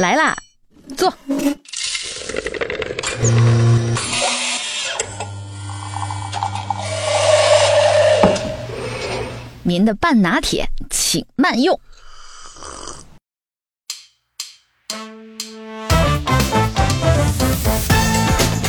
[0.00, 0.34] 来啦，
[0.96, 1.12] 坐。
[9.62, 11.78] 您的半拿铁，请慢用。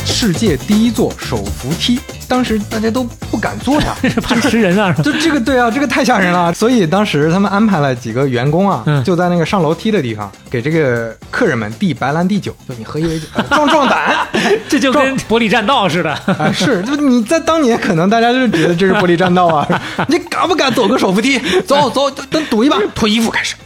[0.04, 1.98] 世界第一座手扶梯，
[2.32, 3.94] 当时大家都不敢坐呀，
[4.24, 4.90] 怕吃人啊！
[5.04, 6.50] 就这个对啊，这个太吓人了。
[6.56, 14.26] 所以当时他们安排了几个员工啊，嗯就在那个上楼梯的地方，给这个客人们递白兰地酒，就你喝一杯酒，壮壮胆。
[14.66, 16.10] 这就跟玻璃栈道似的。
[16.24, 21.38] 啊，是，就你在当年可能大家就觉得这是玻璃栈道啊，你敢不敢走个手扶梯？
[21.66, 23.56] 走走，等赌一把，脱衣服开始，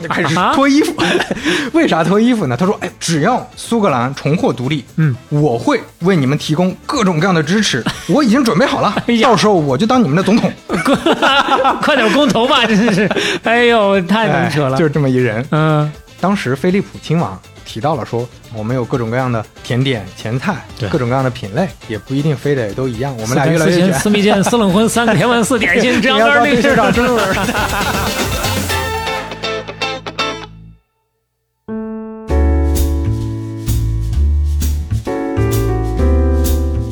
[0.00, 0.94] 就开始啊脱衣服。
[1.72, 2.56] 为啥脱衣服呢？
[2.56, 10.52] 他说，哎，只要苏格兰重获独立，嗯，我会为你们提供各种各样的支持，我已经准备好了 哎，到时候我就当你们的总统。
[11.82, 12.64] 快点公投吧！
[12.66, 13.10] 真是，
[13.42, 14.76] 哎呦，太能扯了。
[14.76, 15.44] 哎就是这么一人。
[15.50, 23.12] 嗯，当时菲利普亲王提到了说，我们有各种各样的甜点、前菜，各种各样的品类，也不一定非得都一样。
[23.16, 23.92] 我我们俩越来越卷。
[23.94, 26.92] 四蜜饯、四冷荤、三个甜文、四点心，这样你要当那个董事长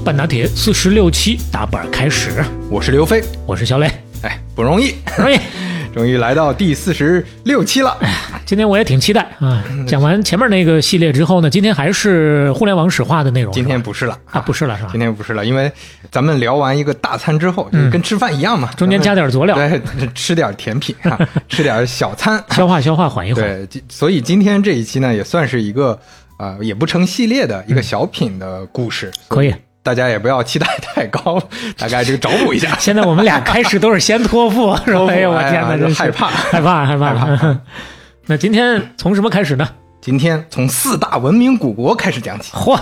[0.04, 3.88] 半打铁四十六期打板开始，我是刘飞，我是小磊。
[4.22, 5.38] 哎，不容易，不容易，
[5.94, 7.96] 终于来到第四十六期了。
[8.44, 9.62] 今天我也挺期待啊！
[9.86, 13.52] 讲完前面那个系列之后呢，今天还是互联网史话的内容。
[13.52, 15.00] 今天不是了啊，不是了是吧今？
[15.00, 15.70] 天不是了，因为
[16.10, 19.80] 咱们聊完一个大餐之后，就是跟吃饭一样嘛，中间加点佐料，对，
[20.14, 21.16] 吃点甜品啊，
[21.48, 22.42] 吃点小餐。
[22.50, 23.44] 消化消化，缓一缓。
[23.44, 25.96] 对，所以今天这一期呢，也算是一个
[26.38, 31.42] 呃，也不成系列的一个小品的故事，可以所大家也不要期待太高，
[31.76, 32.76] 大概这个找补一下。
[32.80, 35.06] 现在我们俩开始都是先托付， 是吧？
[35.08, 37.14] 哎呦，我天哪，真害怕害怕，害怕。
[37.14, 37.58] 害怕
[38.26, 39.68] 那今天从什么开始呢？
[40.00, 42.78] 今天从四大文明古国开始讲起，嚯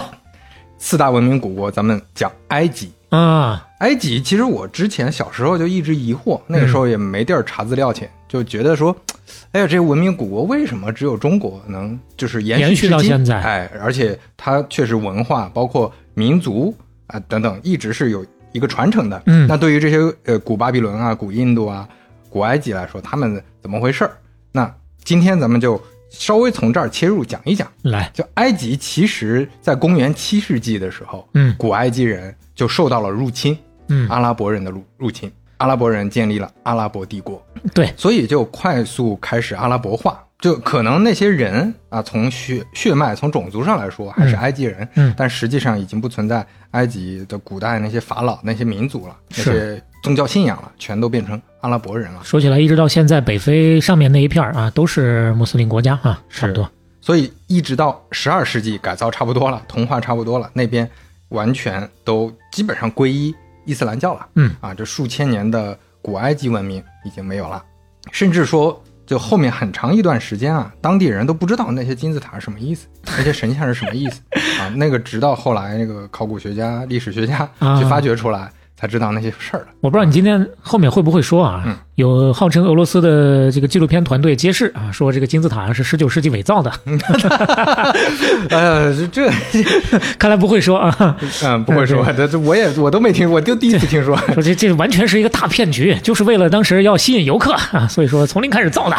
[0.78, 2.92] 四大文明古国，咱们讲埃及。
[3.10, 8.94] 啊，埃及其实我之前小时候就一直疑惑，那个时候也没地儿查资料去，就觉得说，
[9.52, 16.72] 哎呀，这个文明古国为什么只有中国能就是延延续到现在哎，而且它确实文化包括民族
[17.10, 19.22] 啊、等等，一直是有一个传承的。
[19.26, 21.88] 嗯那对于这些呃古巴比伦啊、古印度啊、
[22.28, 24.12] 古埃及来说，他们怎么回事儿？
[24.52, 24.72] 那
[25.04, 27.70] 今天咱们就稍微从这儿切入讲一讲。
[27.82, 33.56] 来，就埃及，其实在公元七世纪的时候，嗯古埃及人就受到了入侵，
[33.88, 37.44] 嗯，阿拉伯人的入入侵，阿拉伯人建立了阿拉伯帝国，
[37.74, 40.22] 对，所以就快速开始阿拉伯化。
[40.40, 52.20] 就可能那些人啊，从血血脉、从种族上来说还是埃及人，嗯但实际上已经不存在埃及的古代那些法老、那些民族了，那些宗教信仰了，全都变成阿拉伯人了。
[52.24, 56.66] 说起来，一直到现在，北非上面那一片儿啊，都是穆斯林国家啊，差不多。
[57.02, 60.88] 所以一直到十二世纪改造差不多了，同化差不多了，那边
[61.28, 63.34] 完全都基本上皈依
[63.66, 64.26] 伊斯兰教了。
[64.36, 67.62] 嗯啊，这数千年的古埃及文明已经没有了，
[68.10, 72.86] 甚至说，就后面很长一段时间啊，当地人都不知道那些金字塔是什么意思，
[73.18, 74.20] 那些神像是什么意思
[74.60, 74.70] 啊。
[74.76, 78.48] 那个直到后来那个考古学家、历史学家啊去发掘出来，
[78.80, 79.66] 才知道那些事儿了。
[79.80, 81.64] 我不知道你今天后面会不会说啊？
[81.66, 86.72] 嗯有号称俄罗斯的这个纪录片团队揭示啊，说这个金字塔是十九世纪伪造的，
[88.48, 89.62] 呃，这这
[90.18, 94.16] 看来不会说啊， 嗯不会说，这这我也我都没听，我就第一次听说。
[94.32, 98.96] 说这这完全是一个大骗局，就是为了当时要吸引游客啊，所以说从零开始造的。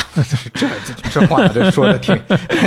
[0.53, 2.15] 这这这话这说的挺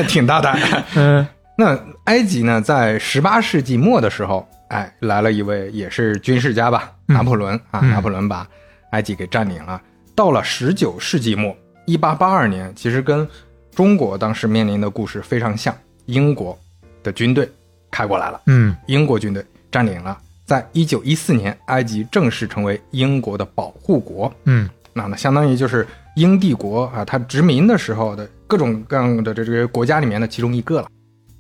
[0.08, 0.58] 挺大胆。
[0.96, 1.24] 嗯
[1.56, 8.46] 那埃及呢，在十八世纪末的时候，哎，来了一位也是军事家吧，拿破仑啊，嗯拿破仑把
[8.90, 9.80] 埃及给占领了。
[10.14, 11.56] 到了十九世纪末，
[11.86, 13.28] 一八八二年，其实跟
[13.74, 15.76] 中国当时面临的故事非常像，
[16.06, 16.56] 英国
[17.02, 17.50] 的军队
[17.90, 20.18] 开过来了，嗯英国军队占领了。
[20.44, 24.32] 在一九一四年，埃及正式成为英国的保护国。
[24.44, 25.84] 嗯那呢，相当于就是
[26.14, 30.88] 英帝国啊，它殖民的时候的各种各样的这这个国家里面的其中一个了。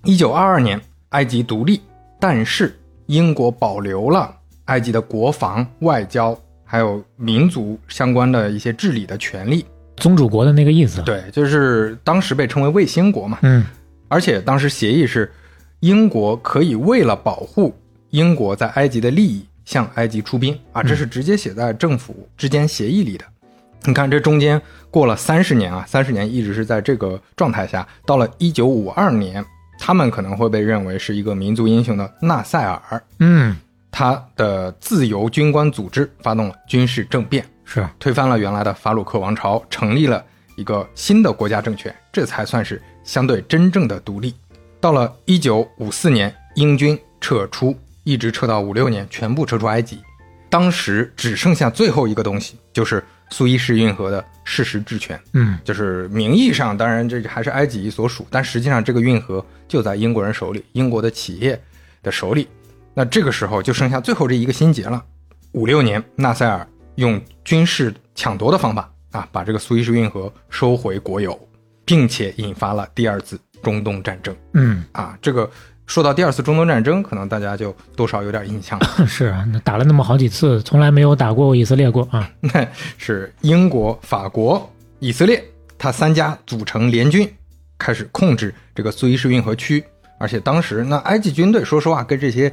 [0.02, 1.80] 一九二二年，埃及独立，
[2.18, 2.76] 但是
[3.06, 4.34] 英国保留了
[4.66, 9.64] 埃及的国防、外交还有民族相关的一些治理的权利。
[9.96, 13.38] 宗主国的那个意思。，对，就是当时被称为卫星国嘛。
[13.42, 13.64] 嗯
[14.08, 15.30] 而且当时协议是，
[15.80, 17.74] 英国可以为了保护
[18.10, 23.24] 英国在埃及的利益，向埃及出兵啊，这是直接写在政府之间协议里的。
[23.84, 24.60] 你看，这中间
[24.90, 27.86] 过了三十年啊，三十年一直是在这个状态下。
[28.06, 29.44] 到了一九五二年，
[29.78, 33.56] 他们可能会被认为是一个民族英雄的纳赛尔，嗯，
[33.96, 40.24] 他的自由军官组织发动了军事政变，是推翻了原来的法鲁克王朝，成立了
[40.56, 44.34] 一个新的国家政权，这才算是相对真正的独立。
[44.80, 50.00] 到了一九五四年，英军撤出，一直撤到五六年，全部撤出埃及。
[50.50, 53.00] 当时只剩下最后一个东西，就是
[53.30, 55.16] 苏伊士运河的事实治权。
[55.34, 61.62] 嗯，就是名义上，当然这还是埃及所属，但实际上这个运河就在英国人手里，英国的企业
[62.02, 62.48] 的手里。
[62.94, 65.04] 那这个时候就剩下最后这一个心结了。
[65.52, 71.38] 五六年，纳赛尔用军事抢夺的方法啊，把这个苏伊士运河收回国有，
[71.84, 74.34] 并且引发了第二次中东战争。
[74.52, 75.48] 嗯，啊，这个
[75.86, 78.86] 说到第二次中东战争，可能大家就多少有点印象了。
[79.06, 82.30] 是啊，那打了那么好几次，从来没有打过以色列过啊。
[82.40, 82.66] 那
[82.98, 85.42] 是英国、法国、以色列，
[85.78, 87.28] 他三家组成联军，
[87.78, 89.84] 开始控制这个苏伊士运河区。
[90.18, 92.50] 而且当时那埃及军队，说实话，跟这些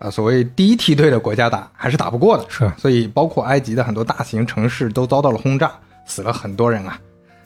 [0.00, 2.44] 呃所谓第一梯队的国家打还是打不过的。
[2.48, 5.70] 是，所以包括埃及的很多大型城市都遭到了轰炸，
[6.04, 6.98] 死了很多人啊。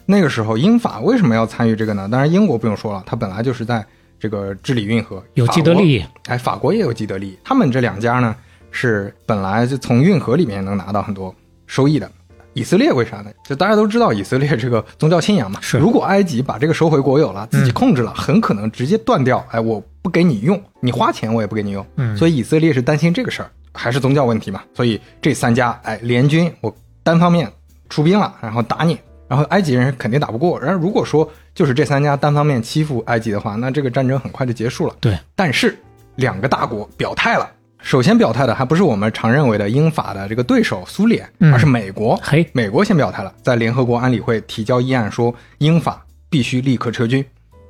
[0.06, 2.08] 那个时候英法为什么要参与这个呢？
[2.10, 3.84] 当然英国不用说了，它本来就是在
[4.18, 6.04] 这个治理运河，有既得利益。
[6.26, 7.38] 哎，法国也有既得利益。
[7.44, 8.36] 他们这两家呢，
[8.70, 11.34] 是本来就从运河里面能拿到很多
[11.66, 12.10] 收益的。
[12.52, 13.30] 以色列为啥呢？
[13.44, 15.58] 就大家都知道以色列这个宗教信仰嘛。
[15.60, 15.76] 是。
[15.78, 19.44] 如果埃及把这个收回国有了，自己控制了，很可能直接断掉。
[19.50, 21.84] 哎，我不给你用，你花钱我也不给你用。
[21.96, 22.14] 嗯。
[22.14, 24.62] 所以以色列是担心这个事儿，还是宗教问题嘛？
[24.74, 26.72] 所以这三家哎联军，我
[27.02, 27.50] 单方面
[27.88, 30.60] 出兵了，然后打你，然后埃及人肯定打不过。
[30.60, 34.94] 然后如果说就是这三家单方面欺负埃及的话，那这个战争很快就结束了。
[35.00, 35.18] 对。
[35.34, 35.74] 但是
[36.16, 37.50] 两个大国表态了。
[37.80, 42.18] 首先表态的还不是我们常认为的英法的这个对手苏联，而是美国。
[42.22, 47.24] 嘿，美国先表态了，在联合国安理会提交议案说英法必须立刻撤军。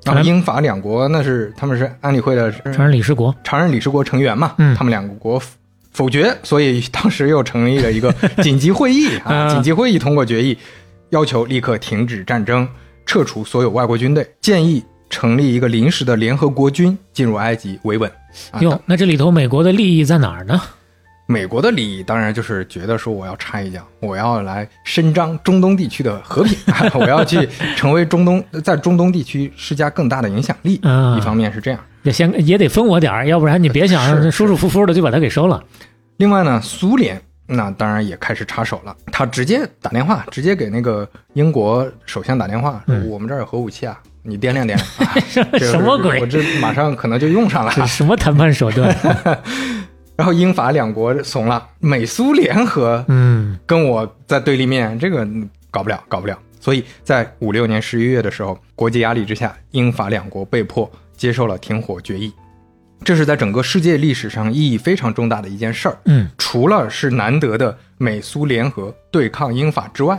[0.05, 5.41] 然后英法两国那是他们是安理会的常任理事国，常任理事国成员嘛，嗯，他们两个国
[5.93, 8.13] 否决，所以当时又成立了一个
[8.43, 10.59] 紧急会议啊， 紧急会议通过决议，
[11.11, 12.69] 要求立刻停止战争，
[13.07, 18.11] 撤除所有外国军队，建议成立一个临时的联合国军进入埃及维稳。
[18.61, 20.61] 哟，那这里头美国的利益在哪儿呢？
[21.27, 26.57] 美国的利益当然就是觉得说我要插一脚，我要来伸张中东地区的和平，
[26.95, 30.75] 我要去成为中东在中东地区施加更大的影响力。
[30.75, 35.63] 一方面是这样，也先也得分我点儿，要不然你别想舒舒服服的就把它给收了。
[36.19, 43.99] 另外呢，苏联那当然也开始插手了，他直接打电话，直接给那个英国首相打电话，说我们这儿有核武器啊。
[44.27, 44.79] 你掂量掂量，
[45.61, 46.19] 什么鬼？
[46.19, 47.71] 我这马上可能就用上了。
[47.87, 48.97] 什么谈判手段？
[50.17, 55.27] 然后英法两国怂了，美苏联合，嗯，跟我在对立面，这个
[55.71, 56.39] 搞不了，搞不了。
[56.61, 62.33] 所以在五六年十一月的时候，国际压力之下，英法两国被迫接受了停火决议。
[63.05, 65.99] 这是在整个世界历史上意义非常重大的一件事儿。
[66.07, 70.19] 嗯，除了是难得的美苏联合对抗英法之外，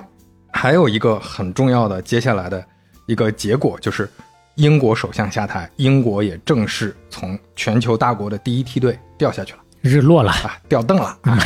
[0.51, 2.63] 还有一个很重要的接下来的。
[3.07, 4.09] 一个结果就是，
[4.56, 11.18] 英国首相下台，英国也正式从全球大国的第一梯队掉下去了，日落了啊，掉凳了。
[11.22, 11.40] 啊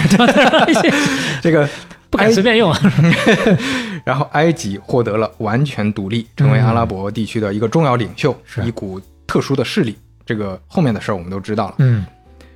[1.42, 1.68] 这个
[2.10, 2.74] 不敢随便用。
[4.06, 9.98] 然后埃及获得了完全独立，成为阿拉伯地区的一个重要领袖，一股特殊的势力。
[10.26, 11.76] 这个后面的事儿我们都知道了。
[11.80, 12.06] 嗯，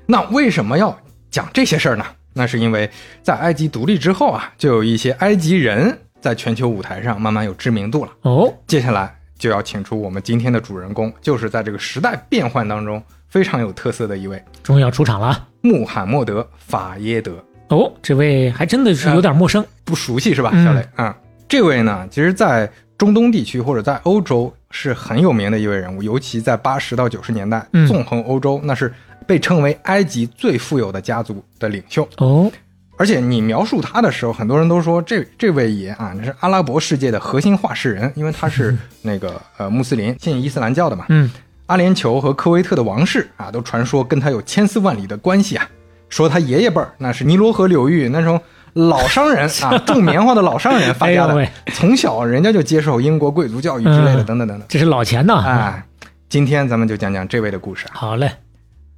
[0.05, 0.97] 那为什么要
[1.29, 2.05] 讲这些事儿呢？
[2.33, 2.89] 那是因为
[3.21, 5.99] 在埃及独立之后啊，就有一些埃及人。
[6.23, 8.49] 在全球舞台上慢慢有知名度了哦。
[8.65, 17.43] 接下来就要请出我们今天的主人公，就是在这个时代变换当中非常有特色的一位，终于要出场了——穆罕默德·法耶德。
[17.69, 20.87] 哦，这位还真的是有点陌生，不熟悉是吧，小雷？
[20.95, 21.17] 啊，
[21.49, 28.93] 这位呢，其实，在中东地区或者在欧洲是很有名的一位人物，尤其在八十到九十年代，纵横欧洲，那是
[29.25, 32.51] 被称为埃及最富有的家族的领袖哦。
[32.99, 41.05] 而且你描述他的时候，很多人都说这这位爷啊，那是阿拉伯世界的核心话事人，因为他是 那个呃穆斯林，信伊斯兰教的嘛。
[41.09, 41.31] 嗯，
[41.73, 45.67] 阿联酋和科威特的王室啊，都传说跟他有千丝万缕的关系啊。
[46.07, 48.39] 说他爷爷辈儿那是尼罗河流域那种
[48.73, 54.61] 老商人啊， 种棉花的老商人发家的，从小人家就接受英国贵族教育之类的，等等等等。
[54.69, 55.41] 这是老钱呐！
[55.43, 55.83] 哎，
[56.29, 57.87] 今天咱们就讲讲这位的故事。
[57.91, 58.31] 好嘞，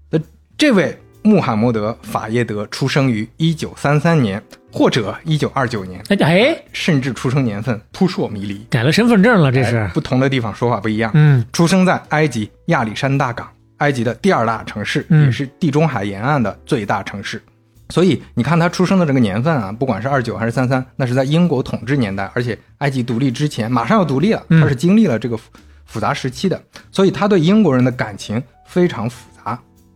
[0.10, 0.20] 那
[0.58, 1.00] 这位。
[1.25, 4.39] 穆罕默德·法耶德出生于一九三三年
[4.75, 11.10] 或者一九二九年，哎，甚至出生年份扑朔迷离，改了身份证了，这是不同的地方说法不一样。
[11.13, 17.41] 嗯，出生在埃及亚历山大港，埃及的第二大城市，也是地中海沿岸的最大城市。
[17.88, 25.39] 所以你看他出生的这个年份啊，不管是二九还是三三，那是在英国统治年代，而且埃及独立之前，马上要独立了，他是经历了这个
[25.86, 29.29] 复杂时期的，所以他对英国人的感情非常复。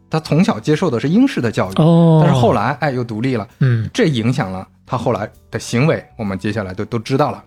[0.09, 1.73] 他从小接受的是英式的教育，
[2.21, 6.03] 但是后来哎又独立了，嗯，这影响了他后来的行为。
[6.17, 7.43] 我们接下来都都知道了。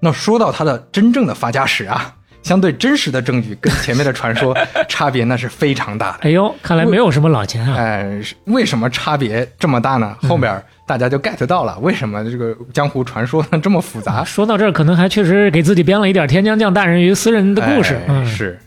[0.00, 4.54] 那说到他的真正的发家史啊， 相对真实的证据跟前面的传说
[4.86, 6.18] 差别那是非常大的。
[6.22, 7.74] 哎呦，看来没有什么老钱啊。
[7.76, 10.14] 哎，是为什么差别这么大呢？
[10.28, 14.22] 后边大家就 get 到了，为什么这个江湖传说这么复杂？
[14.22, 17.94] 说到这儿，可能还确实给自己编了一点天将降大任于斯人的故事。
[17.94, 18.58] 哎嗯，是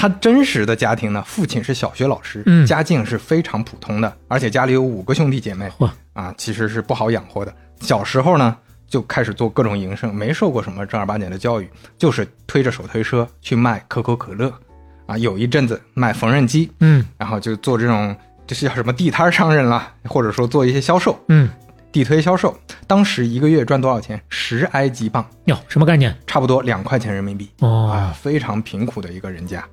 [0.00, 7.52] 他真实的家庭呢，父亲是小学老师，嗯家境是非常普通的，而且家里有五个兄弟姐妹嚯，啊，其实是不好养活的。
[7.80, 14.54] 小时候呢，就开始做各种营生，没受过什么正儿八经的教育，就是推着手推车去卖可口可乐，
[15.06, 21.50] 啊，有一阵子卖缝纫机，嗯然后就做这种这是叫什么地摊商人啦，或者说做一些销售，嗯，
[21.90, 22.56] 地推销售。
[22.86, 24.22] 当时一个月赚多少钱？
[24.28, 26.16] 十埃及镑，哟，什么概念？
[26.24, 27.50] 差不多两块钱人民币。
[27.58, 29.64] 哦啊，，非常贫苦的一个人家。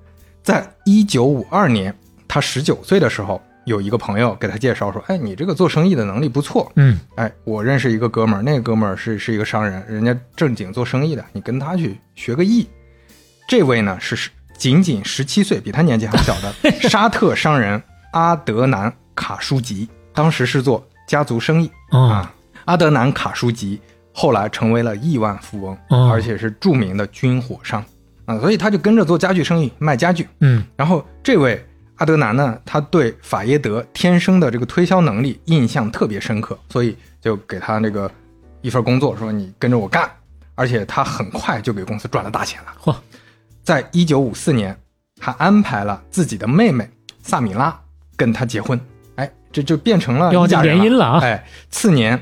[0.46, 1.92] 在一九五二年，
[2.28, 6.72] 他十九岁的时候，有一个朋友给他介绍说：“哎，你这个做生意的能力不错。
[6.76, 12.68] 嗯哎，我认识一个哥们儿，那个哥们儿是是一个商人，人家正经做生意的，你跟他去学个艺。”
[13.50, 16.54] 这位呢是是仅仅十七岁，比他年纪还小的
[16.88, 21.72] 沙特商人阿德南卡舒吉，当时是做家族生意。
[21.90, 22.34] 哦啊，
[22.66, 23.82] 阿德南卡舒吉
[24.14, 27.84] 后来成为了亿万富翁，哦而且是著名的军火商
[28.26, 30.28] 啊，所以他就跟着做家具生意，卖家具。
[30.40, 31.64] 嗯然后这位
[31.96, 38.12] 阿德南呢，他对法耶德天生的这个推销能力印象特别深刻，所以就给他那个
[38.62, 40.10] 一份工作，说你跟着我干。
[40.58, 42.68] 而且他很快就给公司赚了大钱了。
[42.82, 42.96] 嚯，
[43.62, 44.74] 在一九五四年，
[45.20, 46.90] 他安排了自己的妹妹
[47.22, 47.78] 萨米拉
[48.16, 48.80] 跟他结婚，
[49.16, 52.18] 哎，这就变成了要一家人联姻了啊哎，次年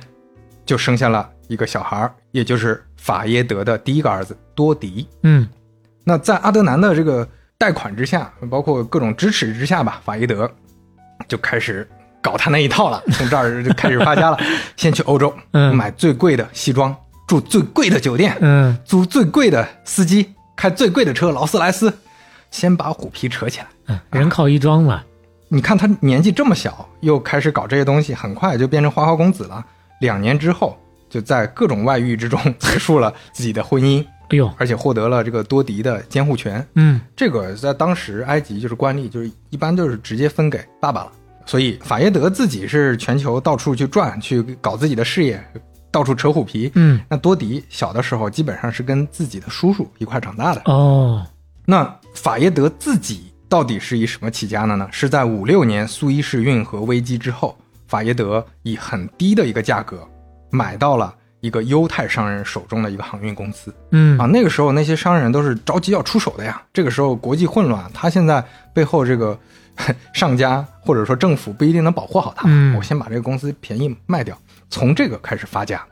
[0.66, 5.08] 就生下了一个小孩儿，也就是法耶德的第一个儿子多迪。
[5.22, 5.48] 嗯
[6.04, 10.50] 那在阿德南的这个贷款之下，包括各种支持之下吧，法伊德
[11.28, 11.88] 就开始
[12.22, 14.38] 搞他那一套了， 从这儿就开始发家了。
[14.76, 16.96] 先去欧洲，嗯买最贵的西装，
[17.28, 21.94] 住最贵的酒店，嗯租最贵的司机，开最贵的车劳斯莱斯，
[22.52, 23.68] 先把虎皮扯起来。
[23.88, 25.02] 嗯，人靠衣装嘛。
[25.50, 29.64] 你看他年纪这么小，又开始搞这些东西，很快就变成花花公子了。
[30.00, 30.78] 两年之后，
[31.10, 36.66] 就在各种外遇之中结束了自己的婚姻，哎呦，而且获得了这个多迪的监护权。
[36.76, 41.12] 嗯这个在当时埃及就是惯例，就是一般就是直接分给爸爸了。
[41.46, 45.44] 所以法耶德自己是全球到处去转，去搞自己的事业，
[45.92, 46.72] 到处扯虎皮。
[46.76, 50.62] 嗯那多迪小的时候基本上是跟自己的叔叔一块长大的。
[50.66, 51.26] 哦，
[51.66, 54.88] 那法耶德自己到底是以什么起家的呢？
[54.92, 60.08] 是在五六年苏伊士运河危机之后，法耶德以很低的一个价格
[60.50, 63.74] 买到了一个犹太商人手中的一个航运公司。
[63.92, 66.62] 嗯啊，那个时候那些商人都是着急要出手的呀。
[66.72, 68.42] 这个时候国际混乱，他现在
[68.74, 69.38] 背后这个
[70.16, 72.46] 上家或者说政府不一定能保护好他。
[72.48, 74.38] 嗯我先把这个公司便宜卖掉，
[74.70, 75.84] 从这个开始发家。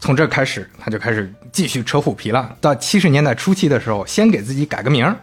[0.00, 2.54] 从这开始，他就开始继续扯虎皮了。
[2.60, 5.16] 到七十年代初期的时候，先给自己改个名儿，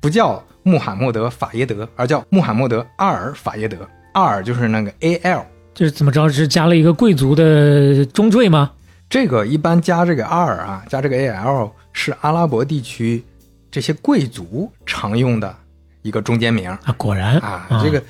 [0.00, 3.78] 不叫穆罕默德·法耶德，而叫穆罕默德·阿尔·法耶德。
[4.12, 6.28] 阿尔就是那个 A L，就是怎么着？
[6.28, 8.72] 是加了一个贵族的中缀吗？
[9.08, 13.22] 这个一般加这个阿尔啊，加这个 A L 是阿拉伯地区
[13.70, 15.54] 这些贵族常用的
[16.02, 17.66] 一个中间名啊，果然啊。
[17.82, 18.02] 这个，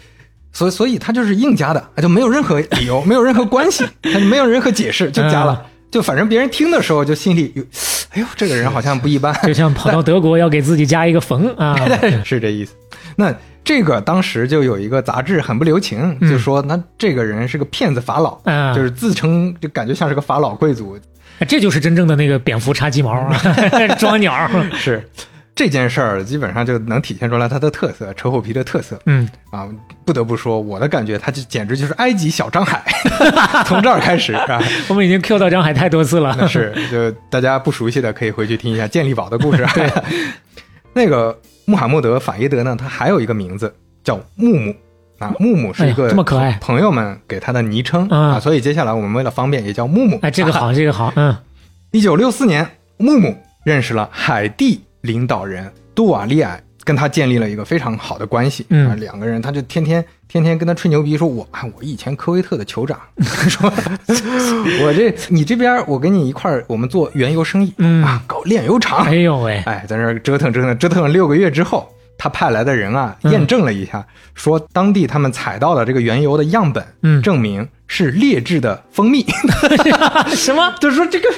[0.53, 3.85] 所以所以他就是硬加的，啊就没有任何理由，没有任何关系，
[4.31, 5.67] 没有任何解释就加了。
[5.91, 7.63] 就反正别人听的时候就心里有，
[8.11, 11.77] 哎呦，这个人好像不一般，就像跑到德国要给自己加一个冯啊。
[12.25, 12.75] 是这意思。
[13.17, 13.35] 那
[13.67, 20.97] 这个当时就有一个杂志很不留情，就说那这个人是个骗子法老，嗯就是自称就感觉像是个法老贵族，
[21.49, 23.37] 这就是真正的那个蝙蝠插鸡毛啊，
[23.99, 24.49] 装鸟。
[24.75, 25.05] 是
[25.57, 29.67] 这件事儿基本上就能体现出来它的特色，扯虎皮的特色嗯，啊！
[30.05, 32.85] 不得不说，我的感觉，它就简直就是埃及小张海，
[33.67, 34.63] 从这儿开始啊。
[34.87, 36.47] 我们已经 Q 到张海太多次了。
[36.47, 39.67] 是，就大家不熟悉的可以回去听一下健力宝的故事。
[39.75, 39.91] 对，
[40.93, 44.75] 那个穆罕默德·法伊德呢，他还有一个名字叫木木
[45.19, 46.57] 啊，木木是一哎个呀这么可爱。
[46.61, 50.19] 朋友们给他的昵称啊啊，所以接下来我们为了方便也叫木木。
[50.23, 51.37] 哎，这个好，这个好，嗯。
[51.91, 52.67] 一九六四年，
[52.99, 58.65] 木木认识了海地领导人杜瓦利埃，跟他建立了一个非常好的关系。
[58.97, 62.99] 两个人他就天天天天跟他吹牛逼，说我啊，我以前科威特的酋长，
[63.51, 63.69] 说
[64.83, 68.05] 我这你这边我跟你一块儿，我们做原油生意，嗯。
[68.05, 69.05] 啊，搞炼油厂。
[69.05, 73.33] 哎呦喂，哎，在那儿折腾折腾折腾了六个月之后，他派来的人啊，嗯。
[73.33, 77.21] 验证了一下，说当地他们采到的这个原油的样本，嗯。
[77.21, 79.25] 证明是劣质的蜂蜜。
[80.35, 80.73] 什么？
[80.81, 81.29] 就是说这个，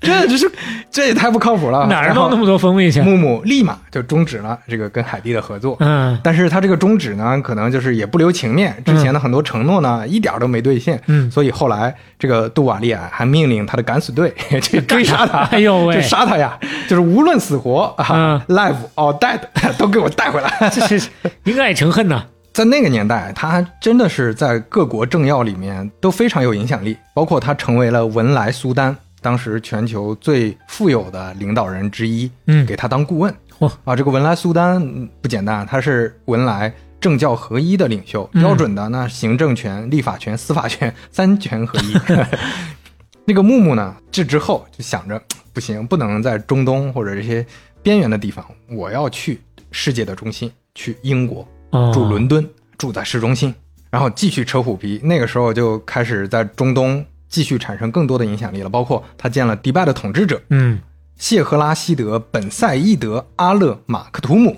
[0.00, 0.50] 这就是
[0.90, 1.86] 这也太不靠谱了。
[1.86, 3.00] 哪儿弄那么多蜂蜜去？
[3.00, 5.76] 木木立马就终止了这个跟海蒂的合作。
[5.80, 11.00] 嗯但是他这个终止呢，可能就是也不留情面，之前的很多承诺呢，一点儿都没兑现。
[11.06, 19.40] 嗯所以后来这个杜瓦利啊，还命令他的敢死队 去追杀他，哎呦喂就杀他呀，就是无论死活啊、嗯 l i v e or dead，
[19.76, 20.70] 都给我带回来。
[20.72, 21.08] 这是
[21.44, 22.24] 应该也成恨呐。
[22.52, 33.32] 在那个年代，他还真的是在各国政要里面都非常有影响力，包括他成为了文莱苏丹，当时全球最富有的领导人之一，嗯给他当顾问。
[33.58, 41.94] 嚯啊，这个文莱苏丹嗯不简单，他是文莱政教合一的领袖，嗯标准的那行政权、立法权、司法权三权合一。
[43.24, 45.20] 那个木木呢，这之后就想着
[45.52, 47.44] 不行，不能在中东或者这些
[47.82, 49.40] 边缘的地方，我要去
[49.70, 51.46] 世界的中心，去英国。
[51.70, 53.54] 哦，住伦敦，住在市中心，
[53.90, 55.00] 然后继续扯虎皮。
[55.02, 60.80] 那个时候就开始在中东继续产生更多的影响力了，包括他见了迪拜的统治者嗯
[61.16, 64.54] 谢赫拉希德本赛义德阿勒马克图姆，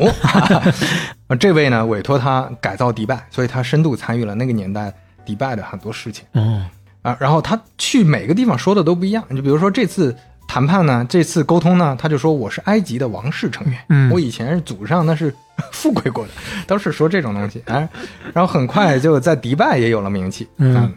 [1.27, 4.93] 啊 这位呢委托他改造迪拜，所以他深度参与了那个年代
[5.25, 6.63] 迪拜的很多事情哦
[7.03, 7.17] 啊。
[7.19, 10.17] 然后他去每个地方说的都不一样，你就比如说这次。
[10.53, 11.07] 谈判呢？
[11.09, 11.97] 这次沟通呢？
[11.97, 15.33] 他就说我是埃及的王室成员，嗯我以前是祖上那是
[15.71, 16.31] 富贵过的，
[16.67, 17.63] 都是说这种东西。
[17.67, 17.89] 哎，
[18.35, 20.91] 然后很快就在迪拜也有了名气，嗯啊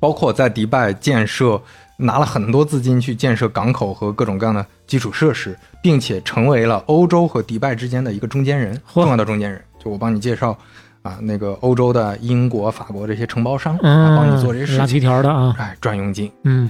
[0.00, 1.60] 包括在迪拜建设，
[1.96, 9.62] 拿了很多资金去建设港口和各种各样的基础设施，并且成为了欧洲和迪拜之间的一个中间人，重要的中间人。
[9.78, 10.56] 就我帮你介绍
[11.02, 15.54] 啊，那个欧洲的英国、法国这些承包商帮你做这些事拉皮情，条的啊。
[15.58, 16.30] 哎，赚佣金。
[16.42, 16.68] 嗯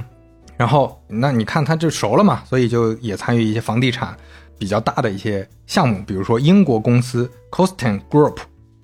[0.57, 4.17] 然后那你看他就熟了嘛，所以就也参与一些房地产
[4.59, 8.37] 比较大的一些项目，比如说英国公司 Costain Group，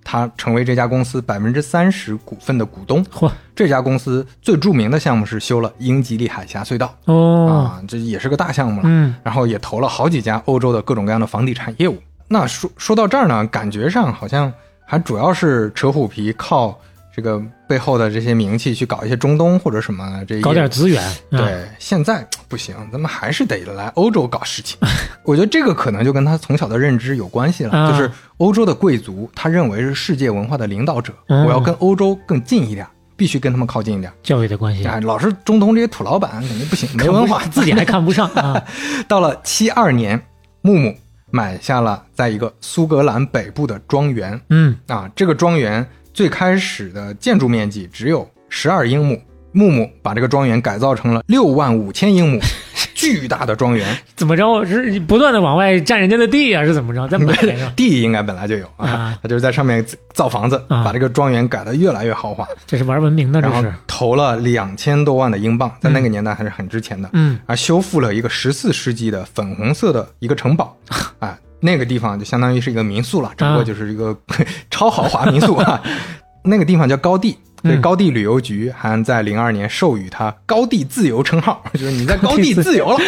[0.05, 3.03] 他成为这家公司百分之三十股份的股东。
[3.05, 8.83] 嚯这家公司最著名的项目是修了英吉利海峡隧道、哦啊，这也是个大项目了。
[8.87, 11.97] 嗯然后也投了好几家欧洲的各种各样的房地产业务。
[12.29, 14.53] 那说说到这儿呢，感觉上好像
[14.85, 16.79] 还主要是扯虎皮，靠
[17.15, 17.41] 这个
[17.73, 21.03] 背后的这些名气去搞一些中东或者什么这搞点资源。
[21.03, 24.79] 啊，对，现在不行，咱们还是得来欧洲搞事情。
[25.25, 32.87] 我觉得这个可能就跟他从小的认知有关系了，啊就是欧洲的贵族，他认为是世界文化的领导者，嗯我要跟欧洲更近一点，
[33.17, 34.13] 必须跟他们靠近一点。
[34.23, 38.63] 教育的关系，哎，老是中东这些土老板肯定不行，没文化，自己还看不上 啊。
[39.09, 40.21] 到了七二年，
[40.61, 40.95] 木木
[41.31, 49.21] 买下了在一个苏格兰北部的庄园嗯啊，这个庄园最开始的建筑面积只有十二英亩，
[49.53, 52.41] 木木把这个庄园改造成了六万五千英亩，
[52.95, 54.65] 巨大的庄园，怎么着？
[54.65, 56.63] 是不断的往外占人家的地啊？
[56.65, 57.09] 是怎么着？
[57.09, 57.73] 在买是吧？
[57.77, 63.73] 地应该本来就有啊啊，他就是在上面造房子，啊把这个庄园改得越来越豪华，这是玩文明的，这是。
[63.87, 67.09] 投了两千多万的英镑，在那个年代还是很值钱的。
[67.13, 70.77] 嗯啊，修复了一个十四世纪的粉红色的一个城堡，
[71.21, 74.17] 啊，那个地方就相当于是一个民宿了，只不过就是一个
[74.71, 75.81] 超豪华民宿啊。
[76.45, 82.99] 那个地方叫高地，所以嗯高地旅游局还在零二年授予它“高地自由”称号， 就是你在高地自由了。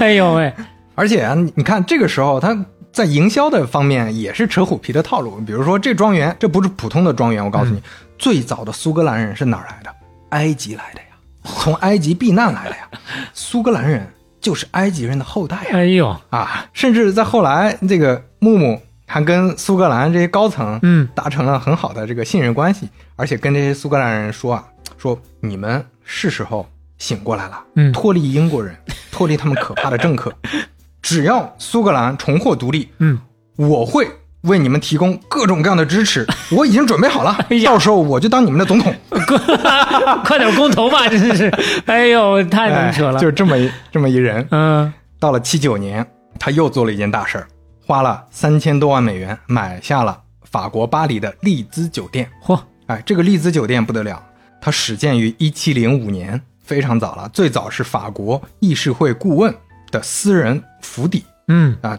[0.00, 0.52] 哎呦喂，
[0.94, 2.54] 而且啊，你你看这个时候他
[2.92, 7.82] 在营销的方面也是扯虎皮的套路，比如说这庄园，这不是普通的庄园，我告诉你，
[8.18, 9.90] 最早的苏格兰人是哪儿来的？
[10.28, 11.06] 埃及来的呀，
[11.44, 12.86] 从埃及避难来的呀，
[13.32, 14.06] 苏格兰人
[14.44, 15.70] 就是埃及人的后代呀。
[15.72, 24.62] 哎呦，啊，甚至在后来，这个木木还跟苏格兰这些高层，嗯，达成了很好的这个信任关系，而且跟这些苏格兰人说啊，
[24.98, 28.76] 说你们是时候醒过来了，嗯脱离英国人，
[29.10, 30.30] 脱离他们可怕的政客，
[31.00, 33.18] 只要苏格兰重获独立，嗯，
[33.56, 34.06] 我会。
[34.44, 38.94] 为你们提供各种各样的支持， 我已经准备好了哎，到时候我就当你们的总统。
[40.24, 41.06] 快点公投吧！
[41.08, 41.50] 真是，
[41.86, 43.18] 哎呦，太能扯了。
[43.18, 44.46] 哎就是这么一这么一人。
[44.50, 46.06] 嗯到了七九年，
[46.38, 47.46] 他又做了一件大事儿，
[47.86, 52.28] 花了三千多万美元买下了法国巴黎的丽兹酒店。
[52.44, 54.22] 嚯，哎，这个丽兹酒店不得了，
[54.60, 57.28] 它始建于一七零五年，非常早了。
[57.32, 59.54] 最早是法国议事会顾问
[59.90, 61.98] 的私人府邸嗯啊。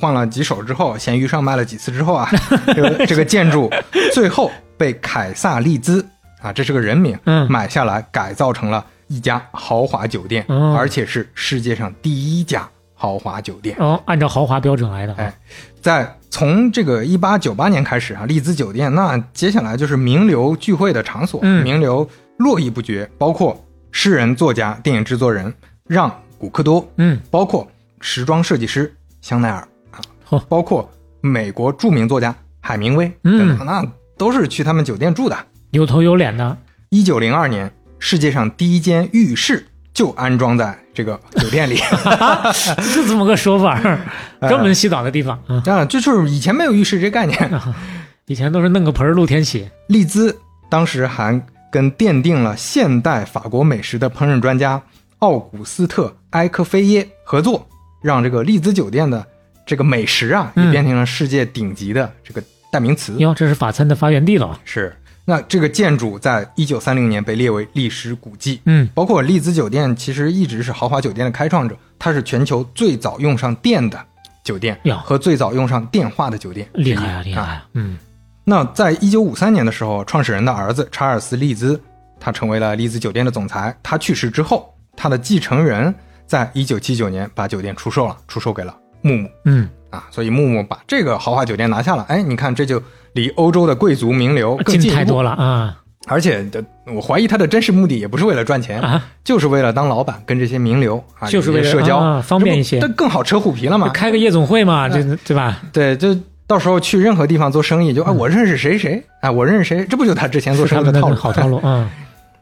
[0.00, 2.28] 换了几手之后，闲鱼上卖了几次之后啊，
[2.74, 3.70] 这个这个建筑
[4.14, 6.04] 最后被凯撒利兹
[6.40, 7.46] 啊，这是个人名，嗯。
[7.52, 13.76] 买下来改造成了一家豪华酒店，嗯而且是世界上第一家豪华酒店。
[13.78, 15.14] 哦，按照豪华标准来的。
[15.14, 15.34] 哎，
[15.82, 21.62] 在从这个一八九八年开始啊，利兹酒店那接下来就是名流聚会的场所，嗯。
[21.62, 22.08] 名流
[22.38, 25.52] 络绎不绝，包括诗人、作家、电影制作人
[25.86, 26.08] 让·
[26.38, 27.20] 古克多，嗯。
[27.30, 29.68] 包括时装设计师香奈儿
[30.48, 30.90] 包括
[31.20, 33.84] 美国著名作家海明威嗯那
[34.16, 35.36] 都是去他们酒店住的。
[35.70, 36.56] 有头有脸的。
[36.90, 41.76] 一九零二年，世界上第一间浴室就安装在这个酒店里。
[42.52, 43.80] 是这么个说法，
[44.40, 45.62] 专门洗澡的地方啊。
[45.66, 47.50] 啊，这就是以前没有浴室这概念。
[48.26, 49.68] 以前都是弄个盆儿露天洗。
[49.88, 50.36] 利兹
[50.68, 51.40] 当时还
[51.70, 54.80] 跟奠定了现代法国美食的烹饪专家
[55.18, 57.66] 奥古斯特·埃科菲耶合作，
[58.02, 59.26] 让这个利兹酒店的
[59.70, 63.14] 这个美食啊，也嗯变成了世界顶级的这个代名词。
[63.18, 64.58] 哟，这是法餐的发源地了。
[64.64, 64.92] 是，
[65.24, 68.60] 那这个建筑在一九三零年被列为历史古迹。
[68.64, 74.04] 嗯，包括丽兹酒店，其实一直是豪华酒店的开创者，它是全球最早用上电的
[74.42, 76.68] 酒店呀和最早用上电话的酒店。
[76.74, 77.66] 厉害啊，厉害啊！
[77.74, 77.96] 嗯，
[78.42, 81.80] 那在一九五三年的时候，创始人的儿子查尔斯·利兹，
[82.18, 83.72] 他成为了丽兹酒店的总裁。
[83.84, 85.94] 他去世之后，他的继承人
[86.26, 90.04] 在一九七九年把酒店出售了，出售给了木木嗯，啊。
[90.10, 92.04] 所以木木把这个豪华酒店拿下了。
[92.08, 92.82] 哎，你看这就
[93.12, 95.76] 离欧洲的贵族名流更近太多了啊
[96.08, 99.04] 而且的，我怀疑他的真实目的也不是为了赚钱，啊！
[99.22, 103.90] 就是为了当老板，跟这些名流啊，就是为了社交、啊方便一些这更好扯虎皮了嘛？
[103.90, 105.60] 开个夜总会嘛，这对吧？
[105.72, 111.14] 对，就到时候去任何地方做生意，就啊，我认识谁谁，哎，我认识谁，这不就他之前做生意的套路？
[111.14, 111.86] 好套路 嗯！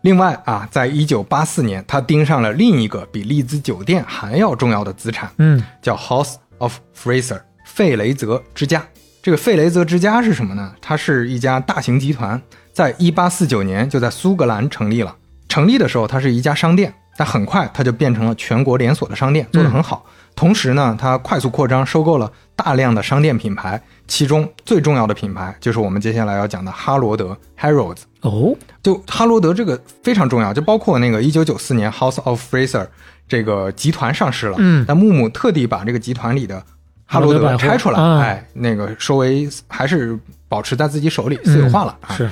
[0.03, 8.87] 另外啊，在一九八四年，他盯上了另一个比丽兹酒店还要重要的资产，嗯，叫 House of Fraser 费雷泽之家。
[9.23, 10.73] 这个费雷泽之家是什么呢？
[10.81, 12.41] 它是一家大型集团，
[12.73, 15.15] 在一八四九年就在苏格兰成立了。
[15.49, 20.07] 成立的时候，它是一家商店，但很快它就变成了全国连锁的商店，做得很好。
[20.35, 28.03] 同时呢，它快速扩张，收购了大量的商店品牌，其中最重要的品牌就是我们接下来要讲的哈罗德 （Harrods）。
[28.21, 32.87] 哦，就哈罗德这个非常重要，就包括那个一九九四年 House of Fraser
[33.29, 36.63] 这个集团上市了，嗯但木木特地把这个集团里的
[37.05, 41.97] 哈罗德拆出来，啊哎，那个收为还是保持在自己手里，私有化了。
[42.17, 42.29] 是，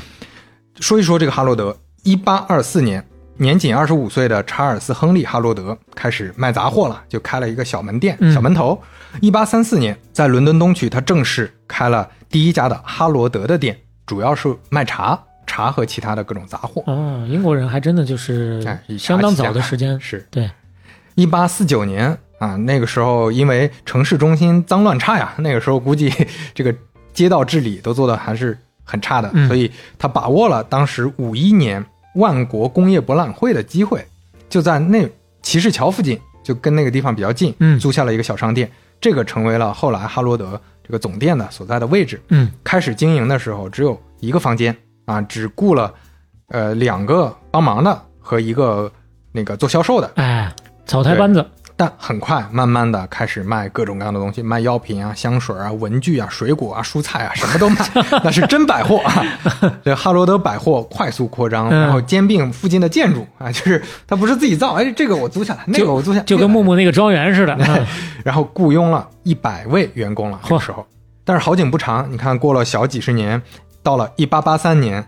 [0.80, 3.04] 说一说这个哈罗德，一八二四年。
[3.38, 8.82] 年仅二十五岁的查尔斯·亨利·哈罗德开始卖杂货了，就开了一个小门店、嗯小门头。
[9.20, 16.82] 一八三四年，在伦敦东区，他正式开了第一家的哈罗德的店，主要是卖茶、茶和其他的各种杂货。
[16.86, 20.50] 哦，英国人还真的就是哎相当早的时间，是对，
[21.16, 26.12] 一八四九年啊，那个时候因为城市中心脏乱差呀， 那个时候估计
[26.54, 26.72] 这个
[27.12, 29.48] 街道治理都做的还是很差的，嗯。
[29.48, 34.06] 所以他把握了当时五一年万国工业博览会的机会，
[34.50, 35.08] 就在那
[35.40, 37.78] 骑士桥附近，就跟那个地方比较近，嗯。
[37.78, 42.20] 租下了一个小商店，这个成为了后来哈罗德这个总店的所在的位置。
[42.28, 44.76] 嗯，开始经营的时候只有一个房间
[45.06, 45.94] 啊，只雇了
[46.48, 48.92] 呃两个帮忙的和一个
[49.32, 50.54] 那个做销售的，哎，
[50.86, 51.44] 草台班子，
[51.76, 57.76] 但很快慢慢的开始卖各种各样的东西，卖药品啊、香水啊、文具啊、水果啊、蔬菜啊，什么都卖，
[58.24, 59.22] 那是真百货啊！
[59.84, 67.52] 这哈罗德百货快速扩张，嗯然后兼并附近的建筑啊，就是它不是自己造，哎，这个我租下来，那个我租下来，就跟木木那个庄园似的。
[67.54, 67.78] 啊
[68.24, 70.84] 然后雇佣了一百位员工了，那个时候。
[71.24, 73.40] 但是好景不长，你看过了小几十年，
[73.82, 75.06] 到了一八八三年，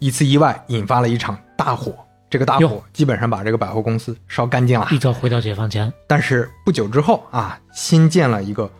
[0.00, 1.92] 一次意外引发了一场大火，
[2.30, 4.86] 这个大火基本上把这个百货公司烧干净了。
[4.92, 8.70] 一朝回到解放前，但是不久之后啊，新建了一个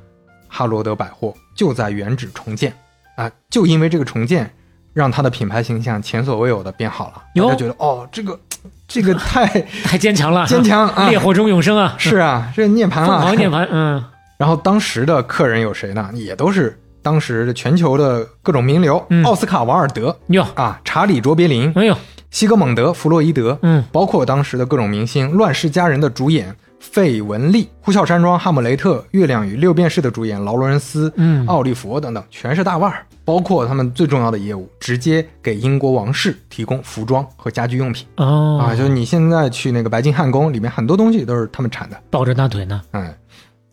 [0.49, 2.73] 哈罗德百货，就在原址重建
[3.17, 4.49] 啊，就因为这个重建，
[4.95, 7.23] 让它的品牌形象前所未有的变好了。
[7.35, 8.39] 哟大家觉得哦，这个
[8.87, 9.47] 这个太
[9.85, 11.19] 太坚强了，坚强啊 烈！
[11.19, 11.97] 火中永生啊！
[11.99, 13.07] 是啊，这涅槃了。
[13.09, 14.05] 凤凰涅槃，嗯，
[14.39, 16.09] 然后当时的客人有谁呢？
[16.15, 19.25] 也都是当时的全球的各种名流，嗯。
[19.25, 21.97] 奥斯卡·王尔德哟，啊，查理·卓别林、哎呦，
[22.31, 33.07] 西格蒙德·弗洛伊德，嗯，包括当时的各种明星，《乱世佳人》的主演费雯丽，《呼啸山庄》《哈姆雷特》《月亮与六便士》的主演劳伦斯、嗯奥利佛等等，全是大腕儿。
[33.23, 38.75] 包括他们最重要的业务，直接给英国王室提供服装和家居用品、哦，啊！
[38.75, 41.97] 就是你现在去那个白金汉宫，里面很多东西都是他们产的。
[42.11, 43.15] 抱着大腿呢，嗯，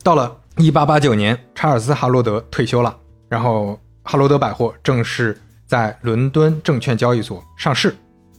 [0.03, 2.95] 到了一八八九年，查尔斯·哈罗德退休了，
[3.29, 7.95] 然后哈罗德百货正式在伦敦证券交易所上市。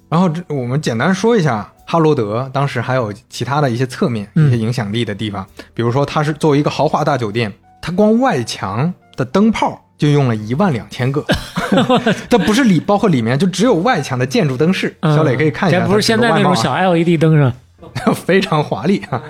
[0.09, 11.23] 然后这我们简单说一下，哈罗德当时还有其他的一些侧面、嗯一些影响力的地方，比如说它是作为一个豪华大酒店，它光外墙的灯泡就用了一万两千个，
[12.31, 17.53] 它不是里包括里面就只有外墙的建筑灯饰，嗯小磊可以看一下，这不是现在那种小 LED 灯是吧？
[17.95, 19.23] 它整个外貌啊非常华丽啊。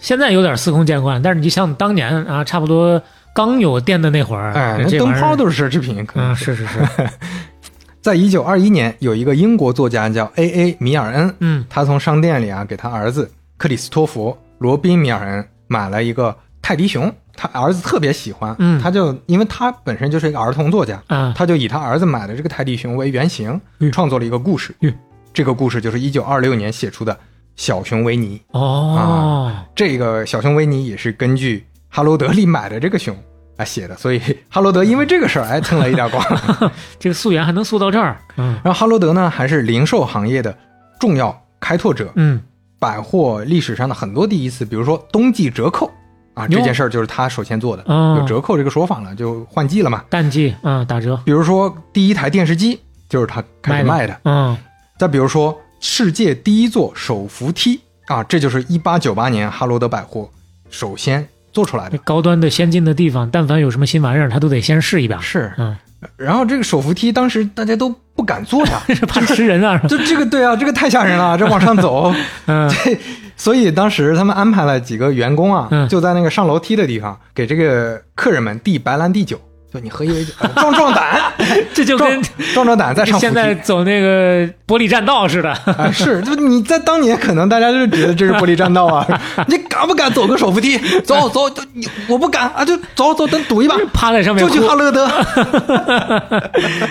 [0.00, 3.00] 现在有点司空见惯，但是你像当年啊，差不多
[3.38, 6.56] 刚有电的那会儿，哎，灯泡都是奢侈品，可能嗯，是。
[6.56, 7.08] 是是是，
[8.02, 10.76] 在一九二一年，有一个英国作家叫 A.A.
[10.80, 11.64] 米尔恩，嗯。
[11.70, 18.80] 他从商店里啊给他儿子克里斯托弗·罗宾·米尔恩买了一个泰迪熊，他儿子特别喜欢，嗯。
[18.82, 23.92] 他就因为他本身就是一个儿童作家，啊，他就以他儿子买的这个泰迪熊为原型，嗯。
[23.92, 24.74] 创作了一个故事。
[24.80, 24.92] 嗯。
[25.32, 27.14] 这个故事就是一九二六年写出的
[27.54, 28.36] 《小熊维尼》。
[28.58, 33.16] 哦，这个小熊维尼也是根据哈罗德里买的这个熊
[33.56, 36.22] 啊写的，所以哈罗德因为这个事儿哎蹭了一点光。
[36.98, 38.58] 这个溯源还能溯到这儿，嗯。
[38.62, 40.56] 然后哈罗德呢还是零售行业的
[41.00, 42.40] 重要开拓者，嗯，
[42.78, 45.90] 百货历史上的很多第一次，比如说冬季折扣
[46.34, 48.18] 啊，这件事儿就是他首先做的，哦。
[48.20, 50.04] 有折扣这个说法了，就换季了嘛。
[50.08, 51.20] 淡季嗯打折。
[51.24, 54.56] 比如说第一台电视机就是他开始卖的，嗯。
[54.98, 60.28] 再比如说世界第一座手扶梯啊，这就是一八九八年哈罗德百货
[60.70, 61.26] 首先
[61.58, 61.98] 做出来的。
[62.04, 65.76] 高端的先进的地方，但凡有什么新玩意儿，他都得先试一把，是，嗯，
[66.16, 72.14] 然后这个手扶梯当时大家都不敢坐呀，是 怕吃人啊，就这个对啊，这个太吓人了， 这往上走，
[72.46, 72.70] 嗯。
[73.36, 75.88] 所以当时他们安排了几个员工啊，嗯。
[75.88, 79.40] 就在那个上楼梯的地方给这个客人们递白兰地酒，
[79.72, 81.20] 就你喝一杯酒，呃壮 壮胆，
[81.74, 82.22] 这就跟
[82.54, 83.54] 壮壮胆再上扶现在。
[83.56, 89.06] 走那个玻璃栈道似的，啊，是，就你在当年可能大家就觉得这是玻璃栈道啊，
[89.46, 90.78] 你敢不敢走个手扶梯？
[91.02, 95.06] 走走，就你我不敢啊，就走走，咱赌一把，趴在上面就去哈乐德。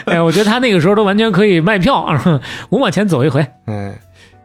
[0.05, 3.45] 哎，我觉得他那个时候都完全可以卖票，啊五毛钱走一回。
[3.65, 3.95] 嗯，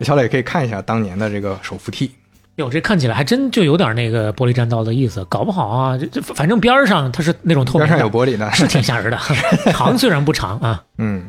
[0.01, 2.11] 小磊可以看一下当年的这个手扶梯。
[2.57, 9.19] 哟，这看起来还真就有点那个玻璃栈道的意思，搞不好啊，这这反正边儿上它是那种透明的，边上有玻璃的，是挺吓人的。
[9.73, 11.29] 长虽然不长啊，嗯，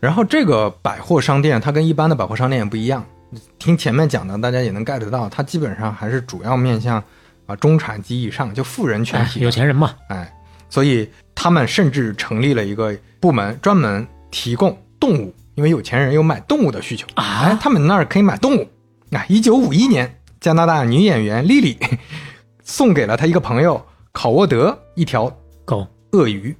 [0.00, 3.04] 然后这个百货商店它跟一般的百货商店也不一样，
[3.58, 7.02] 听前面讲的，大家也能 get 到，它基本上还是主要面向
[7.46, 10.32] 啊中产及以上，就富人群哎体的，有钱人嘛，哎，
[10.70, 18.66] 所以他们甚至成立了一个部门，专门提供动物，因为有钱人有买动物的需求啊哎，他们那儿可以买动物。
[19.10, 20.12] 啊，一九五一年，
[20.44, 21.78] 加拿大女演员莉莉
[22.62, 26.54] 送给了她一个朋友考沃德一条狗、鳄鱼，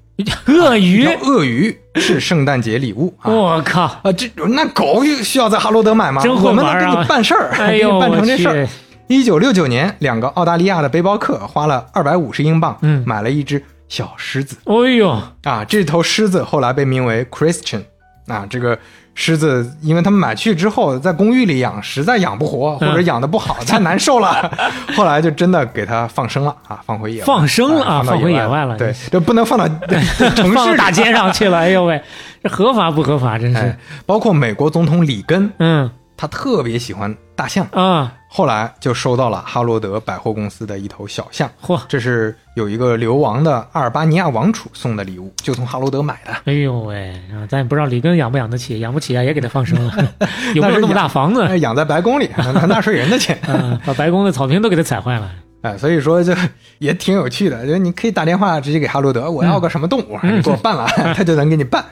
[0.46, 3.30] 鳄鱼鳄鱼是圣诞节礼物啊。
[3.30, 6.22] 我靠，啊，这那狗需要在哈罗德买吗？
[6.22, 8.72] 真会我们能给你办事儿，哎 给办成这事儿去。
[9.08, 15.10] 一九六九年，两个澳大利亚的背包客花了二百五十英镑，嗯买了一只小狮子哎呦，
[15.42, 15.62] 啊。
[15.68, 17.82] 这头狮子后来被名为 Christian
[18.28, 18.46] 啊。
[18.48, 18.78] 这个
[19.14, 24.50] 狮子，因为他们买去之后，在公寓里养，实在养不活，或者养的不好，太难受了，
[24.96, 29.68] 后来就真的给它放生了啊，放回野外放生了啊放放回野野外了对，这不能放到
[30.34, 32.00] 城市 大街上去了，哎呦喂，
[32.42, 33.38] 这合法不合法？
[33.38, 33.58] 真是。
[33.58, 37.66] 哎，，包括美国总统里根，嗯他特别喜欢大象。
[37.72, 46.32] 啊，后来就收到了哈罗德百货公司的一头小象，嚯，这是有一个流亡的阿尔巴尼亚王储送的礼物，就从哈罗德买的。
[46.44, 49.92] 哎呦喂，啊，咱也不知道里根养不养得起，养不起啊，也给他放生了，
[50.54, 51.42] 有没有那么大房子？
[51.46, 53.38] 哎，养在白宫里， 那纳税人的钱。
[53.42, 55.30] 啊，把白宫的草坪都给他踩坏了。
[55.62, 56.34] 哎，所以说就
[56.78, 61.84] 也挺有趣的，就你可以打电话直接给哈罗德，我要个什么动物，你给我办了，他就能给你办。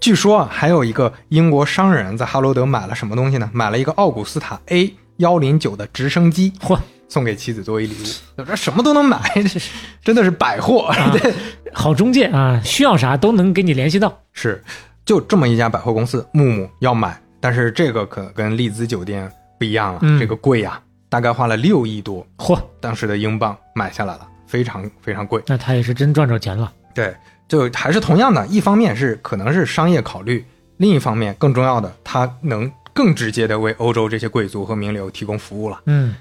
[0.00, 3.50] 据说啊，还有一个英国商人在哈罗德买了什么东西呢？
[3.52, 8.42] 买了一个奥古斯塔 A 幺零九的直升机，嚯，送给妻子作为礼物。
[8.42, 9.70] 这什么都能买， 这是
[10.02, 10.90] 真的是百货。
[11.12, 11.34] 对，
[11.74, 14.18] 好中介啊，需要啥都能给你联系到。
[14.32, 14.64] 是，
[15.04, 25.42] 就这么一家百货公司，木木要买，但是这个可跟丽兹酒店不一样了，嗯这个贵呀、大概花了六亿多嚯，当时的英镑买下来了，非常非常贵。
[25.46, 26.72] 那他也是真赚着钱了。
[26.94, 27.14] 对，
[27.50, 30.44] 就还是同样的，一方面是可能是商业考虑，
[30.76, 35.80] 另一方面更重要的，它能更直接的为欧洲这些贵族和名流提供服务了。
[35.86, 36.14] 嗯，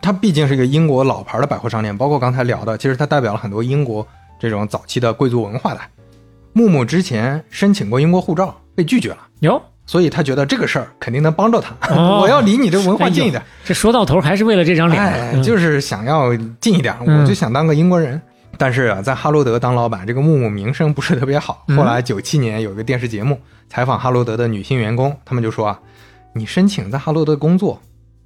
[0.00, 4.06] 它毕竟是一个英国老牌的百货商店，包括刚才聊的，其实它代表了很多英国
[4.40, 5.80] 这种早期的贵族文化的。
[6.54, 9.18] 木木之前申请过英国护照，被拒绝了。
[9.40, 11.94] 哟，所以他觉得这个事儿肯定能帮着他。
[11.94, 15.42] 哦 我要离你这文化近一点，这说到头还是为了这张脸。
[15.42, 18.20] 就是想要近一点，嗯我就想当个英国人。
[18.58, 21.64] 但是啊，在哈罗德当老板，这个木木名声不是特别好。
[21.68, 25.78] 嗯后来九七年有一个电视节目采访哈罗德的女性员工，他们就说啊，
[26.34, 27.80] 你申请在哈罗德工作，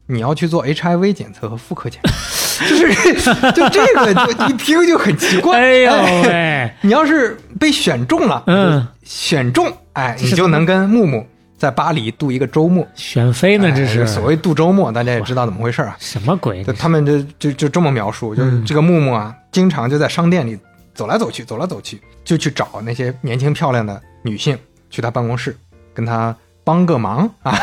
[0.06, 2.10] 你要去做 HIV 检测和妇科检查，
[2.68, 3.14] 就是
[3.52, 5.58] 就这个就一听就很奇怪。
[5.58, 11.26] 哎呦哎，你要是被选中了，嗯，选中，哎，你就能跟木木
[11.64, 12.86] 在巴黎度一个周末。
[12.94, 13.72] 选妃呢？
[13.74, 15.96] 这哎是所谓度周末，大家也知道怎么回事啊。
[15.98, 16.70] 什么鬼就？
[16.74, 20.58] 他们就就就这么描述，就是嗯这个木木啊，经常就在商店里
[20.94, 24.58] 走来走去，走来走去，就去找那些年轻漂亮的女性
[24.90, 25.56] 去他办公室，
[25.94, 27.58] 跟他帮个忙啊。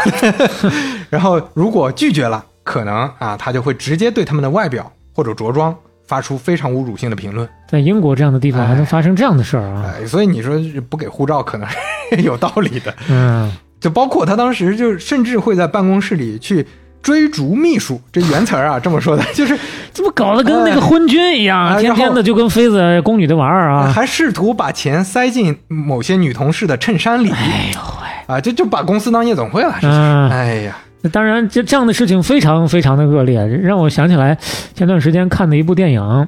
[1.11, 5.75] 然后如果拒绝了，可能啊，他就会直接对他们的外表或者着装
[6.07, 7.47] 发出非常侮辱性的评论。
[7.69, 9.93] 在英国这样的地方还能发生这样的事儿啊？
[9.95, 10.59] 哎，所以你说
[10.89, 11.77] 不给护照，可能是
[12.23, 12.93] 有道理的。
[13.07, 13.49] 嗯，
[13.81, 16.65] 就包括他当时就甚至会在办公室里去
[17.01, 19.57] 追逐秘书，这原词儿啊这么说的，就是
[19.91, 23.91] 这不搞得跟那个昏君一样，天天的就跟妃子、宫女的玩儿啊！
[23.91, 29.99] 还试图把钱塞进某些女同事的衬衫里哎呦喂，啊，就就把公司当夜总会了，这就是。
[29.99, 34.37] 嗯哎呀，那当然，这这样的事情非常非常的恶劣，让我想起来
[34.75, 36.27] 前段时间看的一部电影，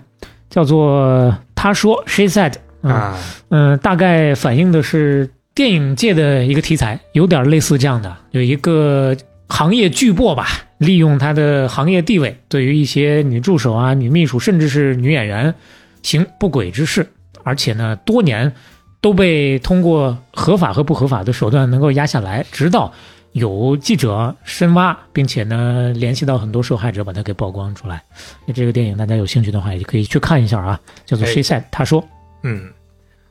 [0.49, 2.53] 叫做《他说》（She Said）。
[2.81, 3.13] 嗯啊，
[3.49, 9.15] 嗯，大概反映的是电影界的一个题材，有点类似这样的，有一个
[9.47, 10.47] 行业巨擘吧，
[10.79, 15.53] 利用他的行业地位，对于一些女助手啊、女秘书，甚至是女演员，
[16.01, 17.07] 行不轨之事，
[17.43, 18.51] 而且呢，多年
[18.99, 22.91] 都被通过合法和不合法的手段能够压下来，直到
[23.33, 28.01] 有记者深挖，并且呢联系到很多受害者，把它给曝光出来。
[28.47, 32.03] 那这个电影大家有兴趣的话，也可以去看一下啊，叫做哎《She Said》，他说，
[32.41, 32.71] 嗯，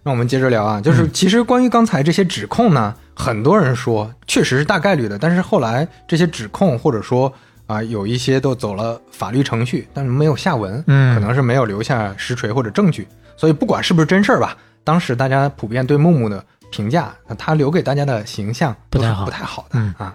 [0.03, 7.33] 那我们接着聊啊，就是嗯其实关于刚才这些指控呢，很多人说确实是大概率的，但是后来这些指控或者说
[7.69, 20.15] 啊、有一些都走了法律程序，但是没有下文，嗯可能是没有留下实锤或者证据，所以不管是不是真事儿吧，当时大家普遍对木木的评价，那他留给大家的形象不太好不太好的、嗯啊。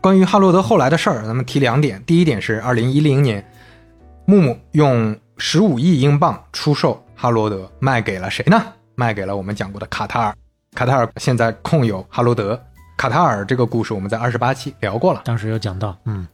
[0.00, 2.02] 关于哈罗德后来的事儿，咱们提两点。
[2.04, 3.42] 第一点是二零一零年，
[4.26, 8.62] 木木用十五亿英镑出售哈罗德，卖给了谁呢？
[8.98, 10.34] 卖给了我们讲过的卡塔尔。
[10.74, 12.60] 卡塔尔现在控有哈罗德。
[12.96, 15.22] 卡塔尔这个故事我们在二十八期聊过了。
[15.24, 16.26] 当时有讲到，嗯。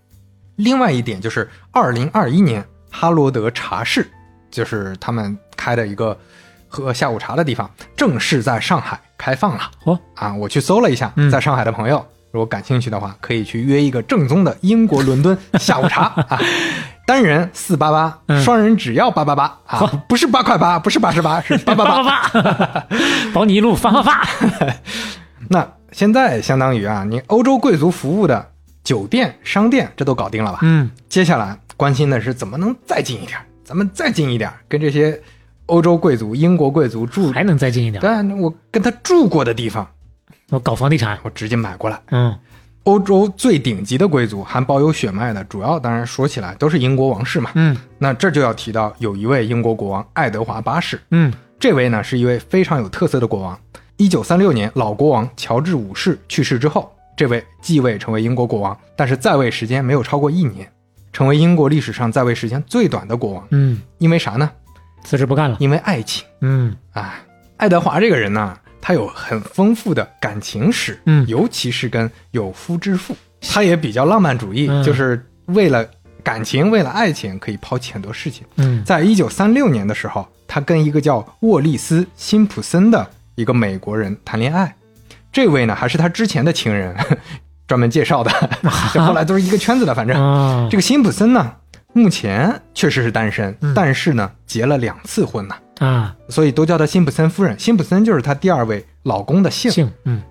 [0.57, 4.11] 另外一点就是，二零二一年哈罗德茶室，
[4.51, 6.17] 就是他们开的一个
[6.67, 9.71] 喝下午茶的地方，正式在上海开放了。
[9.85, 16.41] 哦啊，我去搜了一下，嗯在上海的朋友，如果感兴趣的话，可以去约一个正宗的英国伦敦下午茶 啊。
[17.07, 22.03] 单人四八八，嗯双人只要八八八啊，不是八块八，不是八十八， 是八八八。
[22.03, 22.87] 发发发，
[23.35, 24.27] 保你一路发发发。
[25.51, 28.51] 那现在相当于啊，你欧洲贵族服务的
[28.83, 30.61] 酒店、商店这都搞定了吧？
[30.63, 35.21] 嗯，接下来关心的是怎么能再近一点，咱们再近一点，跟这些
[35.67, 38.01] 欧洲贵族、英国贵族住，还能再近一点。
[38.01, 39.87] 对我跟他住过的地方，
[40.51, 42.01] 我搞房地产，我直接买过来。
[42.11, 42.35] 嗯
[42.85, 47.51] 欧洲最顶级的贵族，还保有血脉的，主要当然说起来都是英国王室嘛。
[47.55, 53.59] 嗯那这就要提到有一位英国国王爱德华八世，嗯这位呢是一位非常有特色的国王。
[53.97, 60.71] 一九三六年，老国王乔治五世去世之后，这位继位成为英国国王，但是在位时间没有超过一年，
[61.13, 63.47] 成为英国历史上在位时间最短的国王。
[63.51, 64.51] 嗯，因为啥呢？
[65.05, 65.57] 辞职不干了。
[65.61, 67.15] 因为爱情嗯啊！
[67.57, 71.27] 爱德华这个人呢，他有很丰富的感情史，嗯。
[71.27, 74.85] 尤其是跟有夫之妇，他也比较浪漫主义，嗯。
[74.85, 75.89] 就是为了
[76.23, 78.47] 感情，为了爱情，可以抛弃很多事情。
[78.57, 78.85] 嗯。
[78.85, 84.77] 在一九三六年的时候，他跟一个叫沃利斯·辛普森的一个美国人谈恋爱，
[85.33, 86.95] 这位呢还是他之前的情人，
[87.67, 88.31] 专门介绍的，
[88.93, 90.15] 这后来都是一个圈子的，反正。
[90.23, 90.69] 啊。
[90.71, 91.55] 这个辛普森呢，
[91.95, 93.73] 目前确实是单身，嗯。
[93.75, 97.59] 但是呢，结了两次婚呢，啊所以都叫她辛普森夫人。
[97.59, 99.71] 辛普森就是她第二位老公的姓。
[99.71, 100.23] 姓嗯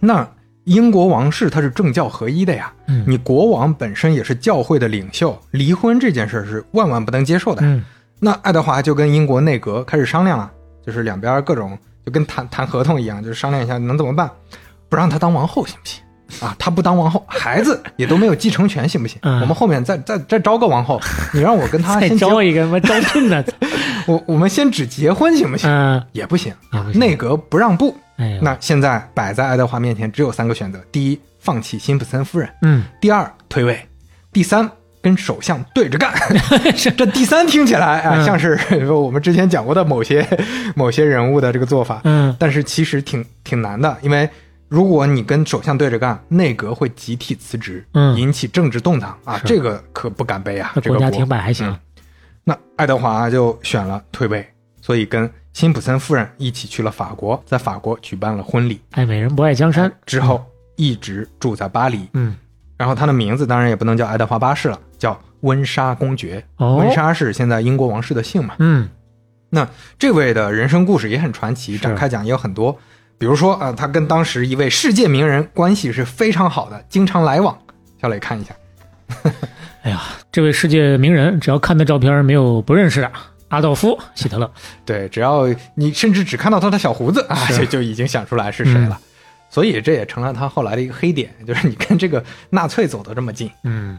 [0.00, 0.28] 那
[0.64, 7.62] 英国王室它是政教合一的呀，嗯你国王本身也是教会的领袖，离婚这件事是万万不能接受的。
[7.62, 7.84] 嗯
[8.20, 10.50] 那爱德华就跟英国内阁开始商量了，
[10.86, 11.76] 就是两边各种
[12.06, 14.30] 就跟谈谈合同一样，就是商量一下能怎么办，
[14.88, 16.02] 不让她当王后行不行？
[16.40, 19.18] 啊，她不当王后，孩子也都没有继承权，行不行？
[19.22, 21.00] 嗯我们后面再再再招个王后，
[21.32, 23.44] 你让我跟她 先结招一个什么招聘的，
[24.06, 25.68] 我我们先只结婚行不行？
[25.70, 26.52] 嗯，也不行
[26.94, 27.96] 内阁不让步。
[28.16, 33.74] 哎，那现在摆在爱德华面前只有三个选择：第一，放弃辛普森夫人；嗯第二，退位；
[34.32, 34.70] 第三，
[35.02, 36.12] 跟首相对着干。
[36.94, 38.56] 这第三听起来啊，嗯像是
[38.90, 40.24] 我们之前讲过的某些
[40.76, 44.30] 某些人物的这个做法，嗯但是其实挺挺难的，因为
[44.74, 50.72] 如果你跟首相对着干，内阁会集体辞职，嗯引起政治动荡啊，这个可不敢背啊。
[50.74, 51.78] 这个国国家停摆还行嗯。
[52.42, 54.44] 那爱德华就选了退位，
[54.80, 58.80] 所以跟辛普森夫人一起去了法国，在法国举办了婚礼。
[58.90, 59.88] 爱美人不爱江山。
[60.04, 62.34] 之后一直住在巴黎，嗯
[62.76, 66.44] 然后他的名字当然也不能叫爱德华八世了，叫温莎公爵。
[66.56, 68.56] 哦温莎是现在英国王室的姓嘛？
[68.58, 68.90] 嗯
[69.50, 72.76] 那这位的人生故事也很传奇，展开讲也有很多。
[73.18, 77.56] 比如说啊、呃他跟当时一位世界名人关系是非常好的，经常来往。
[78.00, 78.54] 小磊看一下，
[79.82, 83.10] 哎呀，这位世界名人，只要看他照片，没有不认识的。
[83.48, 84.50] 阿道夫·希特勒。
[84.84, 89.00] 对，只要你甚至只看到他的小胡子 啊，是就就已经想出来是谁了。
[89.48, 93.50] 所以这也成了他后来的一个黑点，就是你跟这个纳粹走得这么近。
[93.62, 93.98] 嗯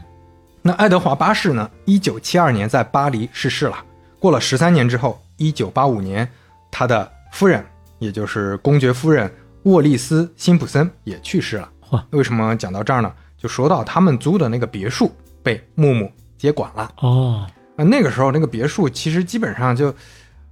[0.62, 1.70] 那爱德华八世呢？
[1.84, 3.76] 一九七二年在巴黎逝世了。
[4.18, 6.28] 过了十三年之后，一九八五年，
[6.70, 7.64] 他的夫人，
[7.98, 9.30] 也就是公爵夫人
[9.64, 11.68] 沃利斯·辛普森也去世了。
[11.88, 13.12] 嚯为什么讲到这儿呢？
[13.38, 15.10] 就说到他们租的那个别墅
[15.42, 16.90] 被木木接管了。
[16.98, 19.94] 哦，啊，那个时候那个别墅其实基本上就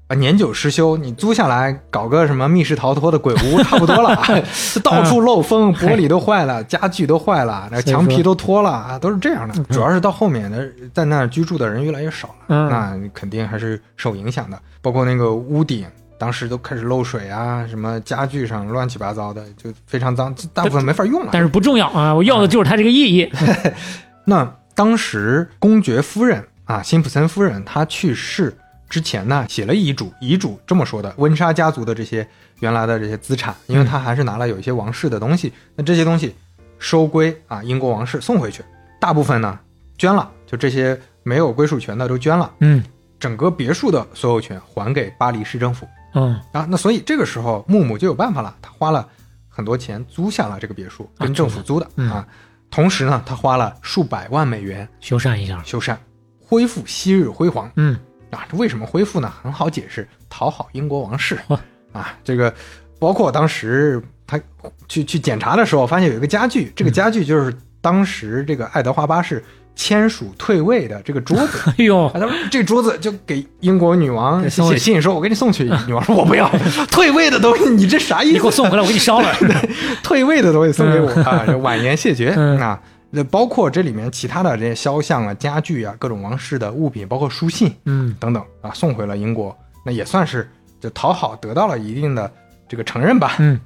[0.07, 4.14] 啊，年久失修，你租下来搞个什么密室逃脱的鬼屋差不多了，
[4.84, 9.64] 到处漏风，玻璃都坏了，家具都坏了，那墙皮都脱了啊，都是这样的。
[9.64, 14.61] 主要是到后面的在那儿居住的人越来越少了，嗯那肯定还是受影响的。
[14.82, 15.86] 包括那个屋顶，
[16.19, 21.31] 当时都开始漏水啊，什么家具上乱七八糟的，就非常脏，大部分没法用了。
[21.33, 23.31] 但是不重要啊，我要的就是它这个意义。
[24.25, 28.57] 那当时公爵夫人啊，辛普森夫人，她去世
[28.89, 32.27] 之前呢，写了遗嘱，遗嘱这么说的：温莎家族的这些
[32.61, 36.35] 原来的这些资产，因为她还是拿了有一些王室的东西，那这些东西
[36.79, 38.65] 收归啊英国王室送回去，
[39.01, 39.59] 大部分呢
[39.99, 42.83] 捐了，就这些没有归属权的都捐了，嗯
[43.19, 46.67] 整个别墅的所有权还给巴黎市政府嗯啊。
[46.69, 49.07] 那所以这个时候木木就有办法了，他花了
[49.49, 52.27] 很多钱租下了这个别墅，啊跟政府租的嗯啊。
[52.71, 55.62] 同时呢，他花了数百万美元修缮一下。
[55.62, 55.97] 修缮，
[56.41, 57.97] 恢复昔日辉煌嗯
[58.31, 58.45] 啊！
[58.51, 59.33] 这为什么恢复呢？
[59.43, 61.61] 很好解释，讨好英国王室哇
[61.93, 62.19] 啊。
[62.25, 62.53] 这个
[62.99, 64.41] 包括当时他
[64.89, 69.45] 去去检查的时候，发现有一个家具，这个家具就是当时这个爱德华八世
[69.77, 71.59] 签署退位的这个桌子。
[71.79, 75.64] 哎呦啊，，他说这桌子就给英国女王写信说，我给你送去。
[75.87, 76.49] 女王说，我不要，
[76.91, 78.33] 退位的东西，你这啥意思？
[78.33, 79.33] 你给我送回来，我给你烧了。
[80.03, 82.81] 退位的东西送给我啊，就婉言谢绝嗯啊。
[83.11, 90.51] 那包括这里面其他的这些肖像啊、家具啊、各种王室的物品，包括书信嗯等等啊，送回了英国，那也算是
[90.81, 92.31] 就讨好，得到了一定的
[92.68, 93.37] 这个承认吧。
[93.39, 93.61] 嗯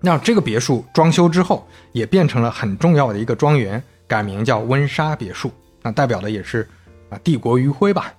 [0.00, 5.52] 那这个别墅装修之后，也变成了很重要的一个庄园，改名叫温莎别墅。
[5.80, 6.68] 那代表的也是
[7.10, 8.12] 啊帝国余晖吧，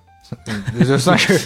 [0.46, 1.38] 嗯，就算是。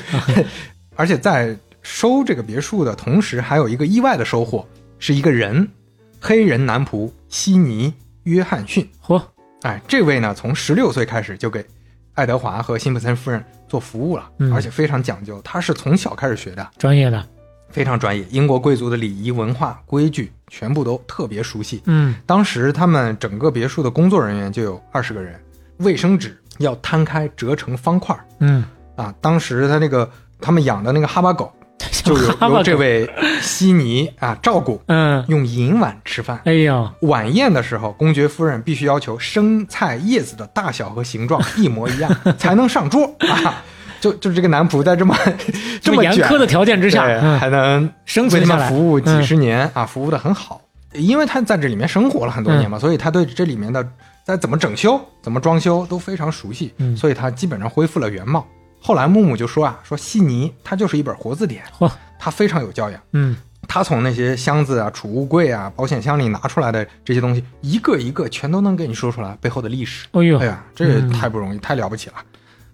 [0.95, 4.65] 而且在收这个别墅的同时，还有一个意外的收获，
[5.01, 5.69] 是一个人，
[6.21, 7.91] 黑人男仆悉尼·
[8.23, 8.89] 约翰逊。
[9.05, 9.21] 嚯，
[9.63, 11.67] 哎，这位呢，从十六岁开始就给
[12.15, 15.43] 爱德华和辛普森夫人做服务了，嗯而且非常讲究。
[15.43, 17.29] 他是从小开始学的，专业的。
[17.75, 18.25] 非常专业。
[18.31, 21.83] 英国贵族的礼仪文化规矩全部都特别熟悉。
[21.87, 25.39] 嗯当时他们整个别墅的工作人员就有二十个人，
[25.79, 28.65] 卫生纸要摊开折成方块嗯，
[28.95, 29.13] 啊。
[29.21, 30.09] 当时他那个
[30.41, 31.53] 他们养的那个哈巴狗
[32.05, 33.11] 就有哈巴狗由这位
[33.41, 36.41] 悉尼啊照顾，嗯，用银碗吃饭。
[36.45, 42.09] 哎呦，晚宴的时候，公爵夫人必须要求生菜叶子的大小和形状一模一样
[42.39, 43.65] 才能上桌啊！
[44.05, 45.17] 就就是这个男仆在这么
[45.81, 47.07] 这么卷严苛的条件之下，
[47.39, 50.61] 还能生存下来们服务几嗯十年、啊，服务的很好。
[50.93, 53.83] 因为他在这里面生活了很多嗯年嘛，所以他对这里面的
[54.23, 58.47] 在怎么整修、怎么装修都非常熟悉，嗯所以他基本上恢复了原貌。
[58.79, 63.01] 后来木木就说啊，说悉尼他就是一本活字典，嚯，他非常有教养。
[63.13, 63.35] 嗯
[63.67, 70.07] 他从那些箱子啊、储物柜啊、保险箱里拿出来的这些东西，一个一个全都能给你说出来背后的历史。
[70.13, 72.17] 哎呦哎，呀，这个嗯太不容易，太了不起了。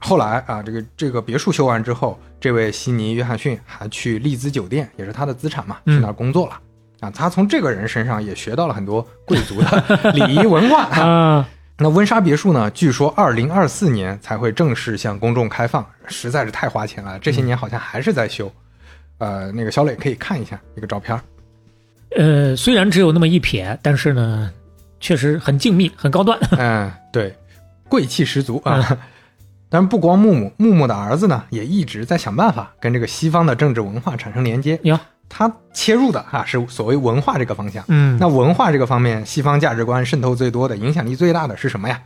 [0.00, 6.58] 后来啊，这个这个别墅修完之后，这位悉尼·约翰逊还去丽兹酒店，也是他的资产嘛，嗯去那儿工作了。
[7.00, 10.84] 啊，他从这个人身上也学到了很多贵族的 礼仪文化。
[10.84, 11.48] 啊，
[11.78, 17.18] 那温莎别墅呢，据说二零二四年才会正式向公众开放，实在是太花钱了。
[17.18, 18.50] 这些年好像还是在修。
[19.18, 21.18] 呃，那个小磊可以看一下一个照片。
[22.16, 24.50] 呃，虽然只有那么一瞥，但是呢，
[24.98, 26.38] 确实很静谧，很高端。
[26.58, 27.34] 嗯，对，
[27.88, 28.98] 贵气十足啊。
[29.70, 34.78] 但是不光木木，木木的儿子呢，也一直在想办法跟这个西方的政治文化产生连接。
[34.82, 34.98] 哟，
[35.28, 37.84] 他切入的啊是所谓文化这个方向。
[37.86, 42.02] 嗯，那文化这个方面，西方价值观渗透最多的、影响力最大的是什么呀？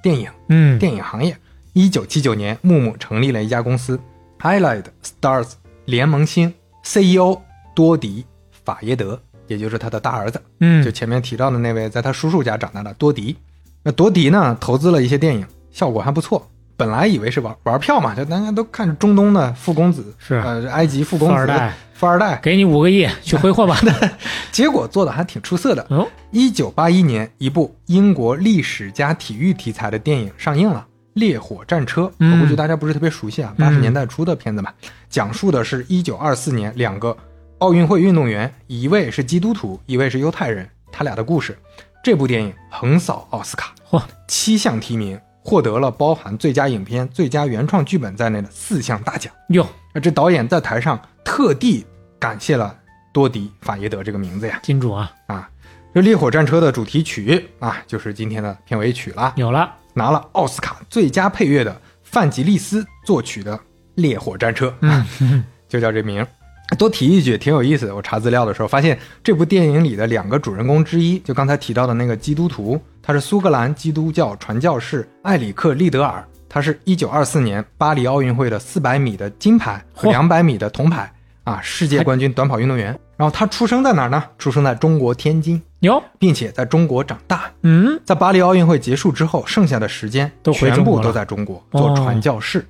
[0.00, 1.36] 电影，嗯，电影行业。
[1.72, 3.98] 一九七九年，木木成立了一家公司
[4.40, 5.54] ，Highlight Stars
[5.86, 6.54] 联盟星
[6.84, 7.40] ，CEO
[7.74, 8.22] 多迪·
[8.64, 10.40] 法耶德，也就是他的大儿子。
[10.60, 13.36] 嗯，就前面提到的那位在他叔叔家长大的多迪。
[13.82, 16.48] 那多迪呢，投资了一些电影，效果还不错。
[16.78, 23.76] 本来以为是玩玩票嘛，就大家都看着中东的富公子，是呃，埃及富公子、富二代，富二代，给你五个亿去挥霍吧。
[24.52, 25.84] 结果做的还挺出色的。
[25.90, 30.86] 哦，一九八一年，一部英国历史加体育题材的电影上映了，
[31.20, 32.02] 《烈火战车》。
[32.20, 34.72] 嗯我估计大家不是特别熟悉啊，嗯八十年代初的片子嘛，
[35.10, 37.16] 讲述的是一九二四年两个
[37.58, 41.58] 奥运会运动员，一位是基督徒，一位是犹太人，他俩的故事。
[42.04, 45.18] 这部电影横扫奥斯卡，嚯，七项提名，
[45.48, 49.32] 获得了包含最佳影片、最佳原创剧本在内的四项大奖。
[49.48, 51.86] 哟，那这导演在台上特地
[52.18, 52.76] 感谢了
[53.14, 54.60] 多迪·法耶德这个名字呀。
[54.62, 55.48] 金主啊，啊，
[55.94, 59.74] 这《烈火战车》的主题曲啊，就是今天的片尾曲了，有了。
[59.94, 63.56] 拿了奥斯卡最佳配乐的范吉利斯作曲的
[63.94, 66.28] 《烈火战车》，嗯，嗯 就叫这名儿。
[66.76, 67.94] 多提一句，挺有意思的。
[67.94, 81.10] 我查资料的时候发现，这部电影里的两个主人公之一，就刚才提到的那个基督徒，他是苏格兰基督教传教士埃里克·利德尔，他是一九二四年巴黎奥运会的四百米的金牌和两百米的铜牌
[81.44, 82.98] 啊，世界冠军短跑运动员。
[83.16, 84.22] 然后他出生在哪儿呢？
[84.38, 87.50] 出生在中国天津，哟，并且在中国长大。
[87.62, 92.64] 嗯，在巴黎奥运会结束之后，剩下的时间都全部都在中国哦做传教士。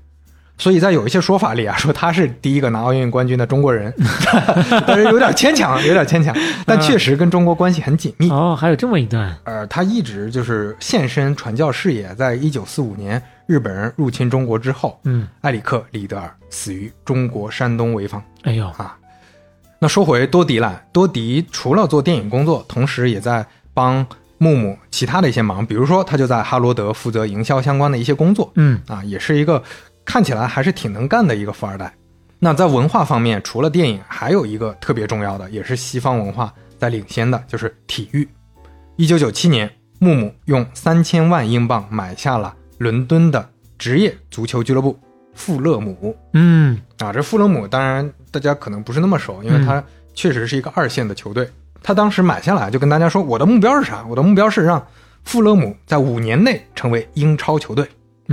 [0.59, 3.93] 所以在有一些说法里啊， 说他是第一个拿奥运冠军的中国人，
[4.87, 6.35] 但是有点牵强， 有点牵强，
[6.67, 8.29] 但确实跟中国关系很紧密。
[8.31, 12.15] 哦，还有这么一段，呃，他一直就是献身传教事业。
[12.17, 18.23] 在一九四五年日本人入侵中国之后，嗯，埃里克·里德尔死于中国山东潍坊。
[18.43, 18.97] 哎呦，啊。
[19.81, 24.05] 那说回多迪了，多迪除了做电影工作，同时也在帮
[24.39, 29.63] 木木其他的一些忙，比如说他就在哈罗德负责营销相关的一些工作嗯啊，也是一个
[30.09, 31.93] 看起来还是挺能干的一个富二代。
[32.39, 38.27] 那在文化方面，除了电影，还有一个特别重要的，也是西方文化在领先的，就是体育。
[38.97, 43.47] 一九九七年，木木用三千万英镑买下了伦敦的
[43.77, 44.99] 职业足球俱乐部
[45.35, 46.17] 富勒姆。
[46.33, 49.85] 嗯，啊，这富勒姆当然大家可能不是那么熟，因为它
[50.15, 51.47] 确实是一个二线的球队。
[51.83, 54.07] 他当时买下来就跟大家说，我的目标是啥？
[54.09, 54.83] 我的目标是让
[55.25, 57.87] 富勒姆在五年内成为英超球队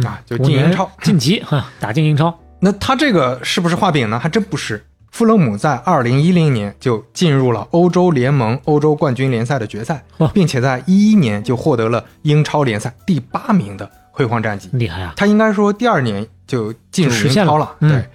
[0.04, 0.90] 啊，就进英超。
[1.02, 2.34] 晋级哈，打进英超。
[2.60, 4.20] 那他这个是不是画饼呢？
[4.20, 4.84] 还真不是。
[5.12, 14.70] 富勒姆在二零一零年就进入了欧洲联盟欧洲冠军联赛的决赛，并且在一一年就获得了英超联赛第八名的辉煌战绩。
[14.74, 15.14] 厉害啊！
[15.16, 17.74] 他应该说第二年就进入英超了。
[17.80, 18.06] 嗯对，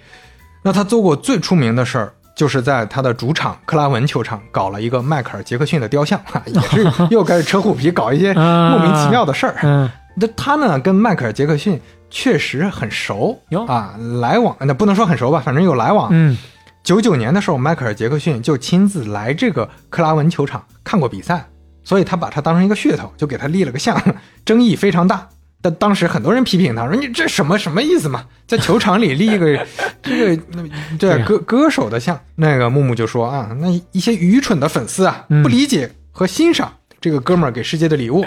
[0.63, 9.55] 那他做过最出名的事儿，就是在他的主场克拉文球场搞了一个迈克尔·杰克逊的雕像，哈，也是 又开始扯虎皮，搞一些莫名其妙的事儿。
[9.63, 16.09] 嗯，那他呢，跟迈克尔·杰克逊确实很熟哟啊，来往那不能说很熟吧，反正有来往。
[16.11, 16.37] 嗯，
[16.83, 21.47] 九九年的时候，迈克尔·杰克逊就亲自来这个克拉文球场看过比赛，
[21.83, 23.99] 所以他把他当成一个噱头，就给他立了个像，
[24.45, 25.27] 争议非常大。
[25.63, 28.25] 但当时很多人批评他说：“你这什么什么意思嘛？
[28.47, 29.63] 在球场里立一个
[30.01, 30.63] 这个那
[30.97, 38.25] 对啊对歌歌手的像？”那个木木就说：“啊，那一些愚蠢的粉丝啊，嗯不理解和欣赏这个哥们儿给世界的礼物，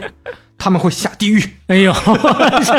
[0.58, 1.42] 他们会下地狱。
[1.66, 1.92] 哎呦，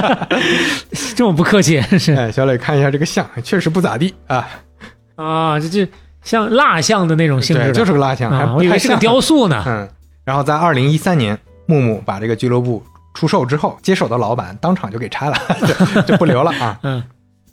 [1.15, 4.47] 这么不客气是哎，小磊看一下这个像，确实不咋地啊。
[5.15, 5.87] 啊，这这
[6.23, 9.63] 像蜡像的那种性质对，就是个蜡像，还啊，不我以为是个雕塑呢。
[9.67, 9.87] 嗯，
[10.23, 15.37] 然后在二零一三年，木木把这个俱乐部出售之后，接手的老板当场就给拆了，
[15.95, 16.79] 就 就不留了啊。
[16.83, 17.03] 嗯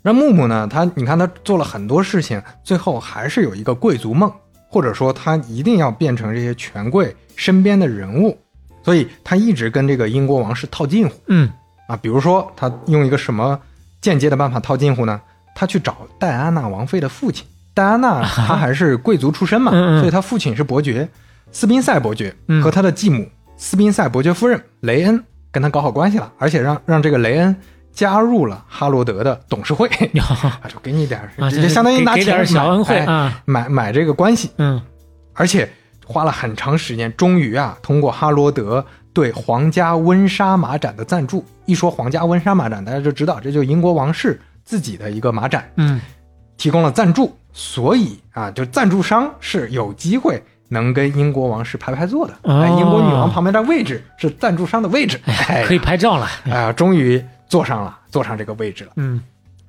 [0.05, 4.29] 那木木呢，他你看他做了很多事情，最后还是有一个贵族梦，
[4.69, 8.37] 或者说他一定要变成这些权贵身边的人物，
[8.83, 11.15] 所以他一直跟这个英国王室套近乎。
[11.27, 11.51] 嗯，
[11.87, 11.97] 啊。
[11.97, 13.59] 比如说，他用一个什么
[14.01, 15.21] 间接的办法套近乎呢？
[15.55, 19.71] 他去找戴安娜王妃的父亲，戴安娜她还是贵族出身嘛，
[20.01, 21.07] 所以她父亲是伯爵，
[21.53, 22.63] 斯宾塞伯爵嗯。
[22.63, 27.55] 和他的继母斯宾塞伯爵夫人雷恩跟他搞好关系了，而且让让这个雷恩
[27.93, 29.87] 加入了哈罗德的董事会，
[30.19, 33.43] 啊，就给你点，啊，就相当于拿钱点小恩惠啊。
[33.45, 34.81] 买买这个关系，嗯。
[35.35, 35.71] 而且
[36.13, 41.45] 花了很长时间，终于啊，通过哈罗德对皇家温莎马展的赞助。
[41.65, 46.01] 一说皇家温莎马展，大家就知道这就是英国王室自己的一个马展，嗯，
[46.57, 52.35] 提供了赞助，所以啊，就赞助商是有机会能跟英国王室排排坐的。
[52.43, 56.29] 哦哎，英国女王旁边的位置是赞助商的位置，哎，可以拍照了。
[56.45, 58.91] 哎呀，终于坐上了，坐上这个位置了。
[58.97, 59.23] 嗯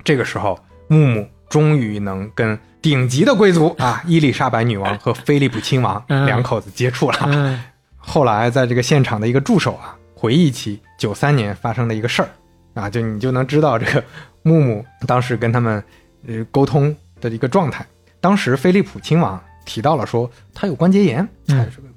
[0.03, 7.17] 这个时候，木木终于能跟顶级的贵族啊，伊丽莎白女王和菲利普亲王嗯两口子接触了。
[7.25, 7.59] 嗯
[7.97, 12.27] 后来，在这个现场的一个助手啊，回忆起九三年发生的一个事儿
[12.73, 14.03] 啊，就你就能知道这个
[14.41, 15.81] 木木当时跟他们
[16.27, 17.85] 呃沟通的一个状态。
[18.19, 21.25] 当时菲利普亲王提到了说他有关节炎，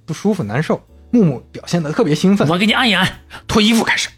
[0.04, 0.80] 不舒服难受。
[1.10, 3.08] 木木表现的特别兴奋，我给你按一按。
[3.48, 4.08] 脱衣服开始，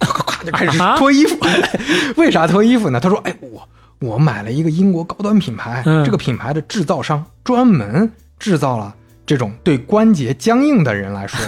[0.44, 1.38] 就开始啊脱衣服。
[2.16, 3.00] 为啥脱衣服呢？
[3.00, 3.66] 他说：“哎，我
[4.00, 6.04] 我买了一个英国高端品牌，嗯。
[6.04, 8.94] 这个品牌的制造商专门制造了
[9.26, 11.38] 这种对关节僵硬的人来说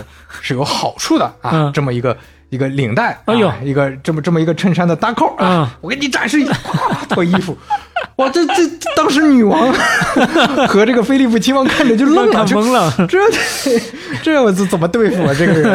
[0.41, 1.73] 是有好处的啊，嗯。
[1.73, 2.17] 这么一个
[2.51, 7.57] 一个领带，哎呦啊一个这么这么一个衬衫的搭扣啊，嗯我给你展示一下，咵 脱衣服。”
[8.17, 9.73] 哇，这这这当时女王
[10.69, 12.93] 和这个菲利普亲王看着就愣了， 懵了。
[13.09, 13.19] 这
[14.23, 15.33] 这我怎怎么对付啊？
[15.39, 15.73] 这个人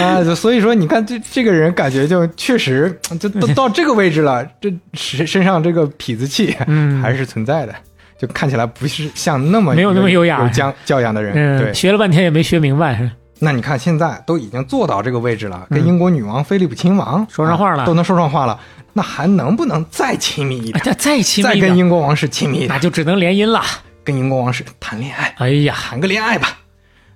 [0.00, 7.74] 啊，所以说你看这这个人感觉就确实就都到这个位置了，这身身上这个痞子气嗯还是存在的，
[8.18, 11.32] 就看起来不是像那么没有那么优雅有教教养的人。
[11.58, 13.10] 对嗯，，学了半天也没学明白。
[13.38, 18.58] 那你看现在都已经坐到这个位置了，跟英国女王菲利普亲王嗯说上话了啊都能说上话了，
[18.94, 20.84] 那还能不能再亲密一哎，点？
[20.84, 23.62] 这再亲再跟，英国王室亲密一点，那就只能联姻了。
[24.04, 25.34] 跟英国王室谈恋爱。
[25.38, 26.58] 哎呀，谈个恋爱吧。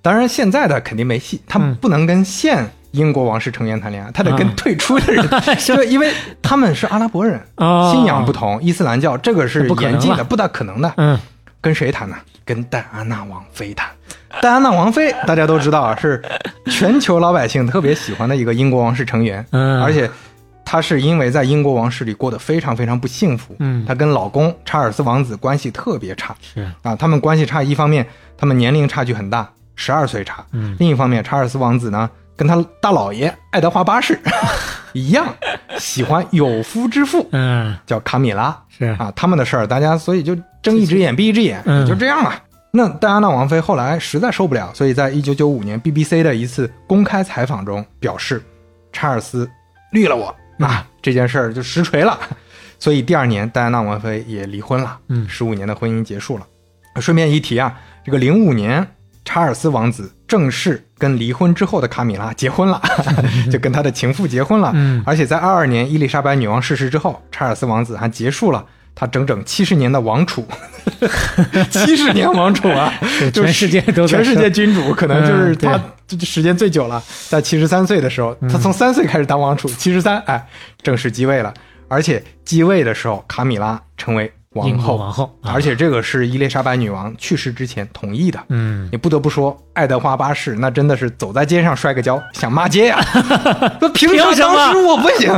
[0.03, 6.13] 当然，现在的肯定没戏，他们不能跟现英国王室成员谈恋爱，他得跟啊退出的人， 对，因为
[6.43, 10.93] 他们是阿拉伯人，哦信仰不同，伊斯兰教这个是不严禁的，不大可能的。
[10.97, 11.19] 嗯
[11.63, 12.17] 跟谁谈呢？
[12.45, 13.87] 跟戴安娜王妃谈。
[14.41, 16.23] 戴安娜王妃大家都知道啊，是
[16.67, 20.09] 全球老百姓特别喜欢的一个英国王室成员，嗯，而且
[20.65, 26.95] 她是因为在英国王室里过得非常非常不幸福，嗯她跟老公查尔斯王子关系特别差是啊。
[26.95, 28.07] 他们关系差，一方面
[28.39, 34.19] 他们年龄差距很大，十二岁差，嗯另一方面查尔斯王子呢跟他大老爷爱德华八世
[34.95, 35.27] 一样，
[35.79, 38.57] 喜欢有夫之妇，嗯叫卡米拉。
[38.79, 42.33] 是啊，他们的事儿，大家所以就睁一只眼闭一只眼，嗯也就这样了。
[42.73, 48.43] 那戴安娜王妃后来实在受不了，所以在一九九五年 BBC 的一次公开采访中表示，
[48.93, 49.49] 查尔斯
[49.93, 52.19] 绿了我啊，这件事儿就实锤了。
[52.79, 56.47] 所以第二年，戴安娜王妃也离婚了，嗯十五年的婚姻结束了。
[57.01, 58.87] 顺便一提啊，这个零五年，
[59.25, 62.81] 查尔斯王子正式跟离婚之后的卡米拉结婚了，
[63.51, 64.71] 就跟他的情妇结婚了。
[64.75, 68.65] 嗯而且在二二年伊丽莎白女王逝世之后，查尔斯王子还结束了
[68.95, 70.47] 他整整七十年的王储，
[71.71, 72.93] 七十年王储啊，
[73.33, 75.81] 就是全世界都全世界君主，可能就是他
[76.25, 80.47] 时间最久了，在七十三岁的时候，他从三岁开始当王储，七十三哎
[80.83, 81.53] 正式继位了，
[81.89, 88.41] 而且继位的时候，卡米拉成为王后，王后，啊而且这个是伊丽莎白女王去世之前同意的。
[88.49, 92.99] 嗯你不得不说，爱德华八世那真的是走在街上摔个跤，想骂街呀、
[93.81, 95.33] 那凭什么当时我不行，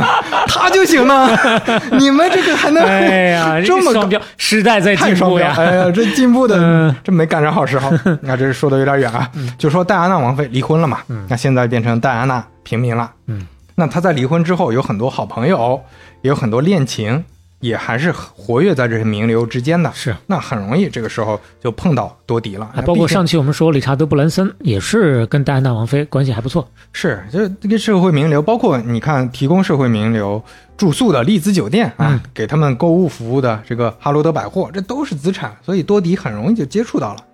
[0.47, 1.29] 他就行呢？
[1.99, 4.95] 你们这个还能、哎呀，这么高双标，时代在？
[4.95, 7.91] 进步呀，哎呀，这进步的、嗯这没赶上好时候。
[8.21, 9.29] 那这是说的有点远啊。
[9.59, 10.97] 就说戴安娜王妃离婚了嘛，
[11.27, 13.11] 那现在变成戴安娜平民了。
[13.27, 13.45] 嗯，
[13.75, 15.79] 那她在离婚之后有很多好朋友，
[16.23, 17.23] 也有很多恋情，
[17.63, 19.89] 也还是活跃在这些名流之间的。
[19.93, 20.13] 是。
[20.27, 30.43] 那很容易这个时候就碰到多迪了，还包括上期我们说理查德·布兰森也是跟戴安娜王妃关系还不错，是，就是这个社会名流，包括你看提供社会名流
[30.75, 37.25] 住宿的丽兹酒店啊，嗯给他们购物服务的这个哈罗德百货，这都是资产，所以多迪很容易就接触到了。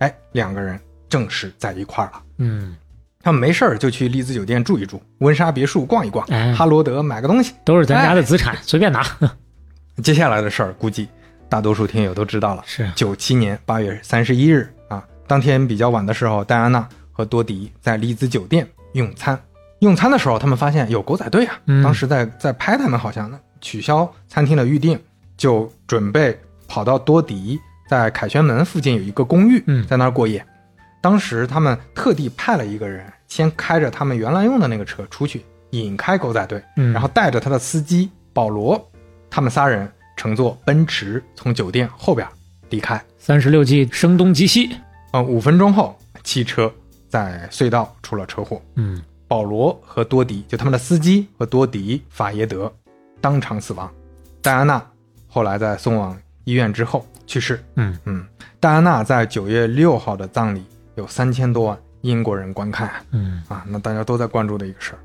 [0.00, 0.78] 哎，两个人
[1.08, 2.22] 正式在一块儿了。
[2.38, 2.76] 嗯，
[3.22, 7.54] 他们没事儿就去丽兹酒店住一住，温莎别墅逛一逛，哎哈罗德买个东西。
[7.64, 9.02] 都是咱家的资产，随便拿。
[10.02, 11.08] 接下来的事儿，估计
[11.48, 12.62] 大多数听友都知道了。
[12.66, 19.38] 是，九七年八月三十一日啊，当天比较晚的时候，戴安娜和多迪在丽兹酒店用餐。
[19.80, 24.98] 用餐的时候，他们发现有狗仔队啊，嗯当时在在拍他们，好像呢取消餐厅的预定，
[25.36, 30.44] 就准备跑到多迪在凯旋门附近有一个公寓，嗯在那儿过夜。
[31.00, 38.87] 当时他们特地派了一个人，先开着他们原来用的那个车出去引开狗仔队，嗯，然后带着他的司机保罗，
[39.30, 42.26] 他们仨人乘坐奔驰从酒店后边
[42.70, 43.00] 离开。
[43.18, 44.70] 三十六计，声东击西。
[45.12, 46.72] 呃，五分钟后，汽车
[47.08, 52.72] 在隧道出了车祸，嗯，保罗和多迪，就他们的司机和多迪法耶德
[53.20, 53.90] 当场死亡。
[54.42, 54.84] 戴安娜
[55.26, 57.62] 后来在送往医院之后去世。
[57.76, 58.26] 嗯嗯，
[58.60, 60.64] 戴安娜在九月六号的葬礼
[60.96, 64.98] 有三千多万英国人观看嗯，啊，那大家都在关注的一个事儿。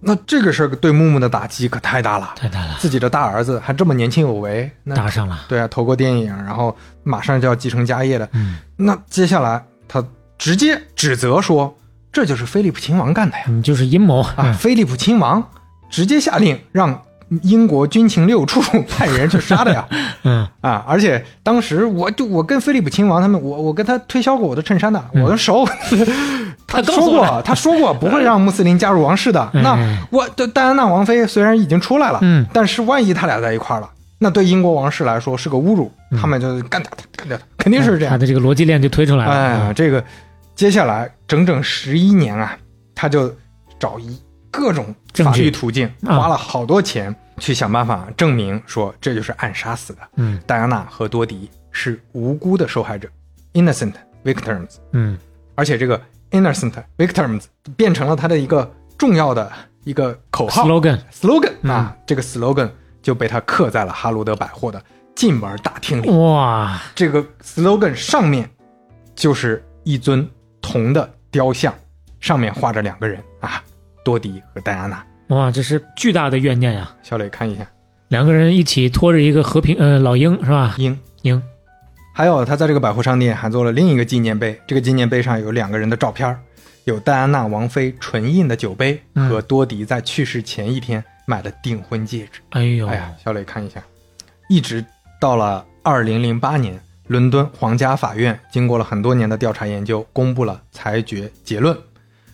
[0.00, 5.40] 那这个事儿对木木的打击可太大了，太大了，自己的大儿子还这么年轻有为，那搭上了。
[5.48, 10.04] 对啊，投过电影，然后马上就要继承家业的，嗯，那接下来他
[10.38, 11.76] 直接指责说，
[12.12, 13.44] 这就是菲利普亲王干的呀！
[13.48, 15.42] 嗯，就是阴谋啊，菲利普亲王
[15.90, 17.02] 直接下令让
[17.42, 19.86] 英国军情六处 派人去杀的呀！
[20.22, 25.66] 嗯啊，而且当时我就我跟菲利普亲王他们，我我跟他推销过我的衬衫的，我的熟。
[25.66, 29.50] 他他说过，他说过不会让穆斯林加入王室的。
[29.54, 29.76] 嗯那
[30.10, 38.18] 我的戴安娜王妃虽然已经出来了，嗯但是万一他俩在一块儿了，那对英国王室来说是个侮辱，嗯他们就干掉他，干掉他，肯定是这样他。
[38.18, 39.32] 的这个逻辑链就推出来了。
[39.32, 40.04] 哎呀，这个
[40.54, 42.56] 接下来整整十一年啊，
[42.94, 43.34] 他就
[43.78, 50.00] 找一各种法律途径，啊花了好多钱去想办法证明说这就是暗杀死的。
[50.16, 53.08] 嗯戴安娜和多迪是无辜的受害者
[53.54, 53.92] ，innocent
[54.22, 55.16] victims，嗯
[55.54, 56.00] 而且这个
[56.30, 57.44] innocent victims
[57.76, 59.50] 变成了他的一个重要的
[59.84, 62.70] 一个口号，slogan，slogan 嗯啊，这个 slogan
[63.02, 64.82] 就被他刻在了哈罗德百货的
[65.14, 66.10] 进门大厅里。
[66.10, 68.48] 哇，这个 slogan 上面
[69.14, 70.28] 就是一尊
[70.60, 71.74] 铜的雕像，
[72.20, 73.62] 上面画着两个人啊，
[74.04, 75.04] 多迪和戴安娜。
[75.28, 76.90] 哇，这是巨大的怨念呀！
[77.02, 77.66] 小磊看一下，
[78.08, 80.74] 两个人一起拖着一个和平呃老鹰是吧？
[80.78, 80.98] 鹰。
[81.22, 81.42] 鹰，
[82.18, 86.36] 还有他在这个百货商店还做了另一个纪念碑，这个纪念碑上有两个人的照片，
[86.82, 92.40] 有戴安娜王妃纯印的酒杯嗯和多迪在去世前一天买的订婚戒指。
[92.50, 93.80] 哎呦，哎呀，小磊看一下，
[94.48, 94.84] 一直
[95.20, 101.78] 到了二零零八年，伦敦皇家法院经过了很多年的调查研究，公布了裁决结论，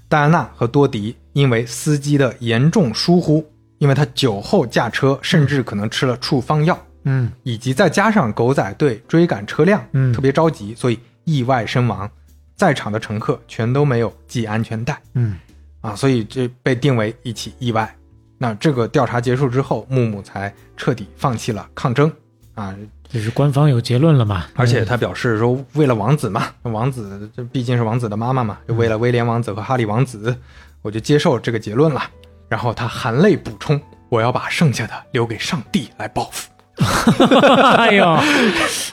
[0.08, 3.44] 戴安娜和多迪因为司机的严重疏忽，
[3.76, 12.10] 因为他酒后驾车，甚至可能吃了处方药，嗯以及再加上狗仔队追赶车辆，嗯特别着急，所以意外身亡。
[12.56, 15.36] 在场的乘客全都没有系安全带嗯
[15.80, 17.92] 啊，所以这被定为一起意外。
[18.38, 22.10] 那这个调查结束之后，木木才彻底放弃了抗争
[22.54, 22.72] 啊，
[23.08, 24.46] 这是官方有结论了嘛？
[24.54, 30.36] 而且他表示说，为了王子嘛，王子这毕竟是王子的妈妈嘛，就为了威廉王子和哈利王子，
[30.80, 32.08] 我就接受这个结论了。
[32.48, 36.48] 然后他含泪补充：“我要把剩下的留给上帝来报复。
[37.78, 38.18] 哎呦，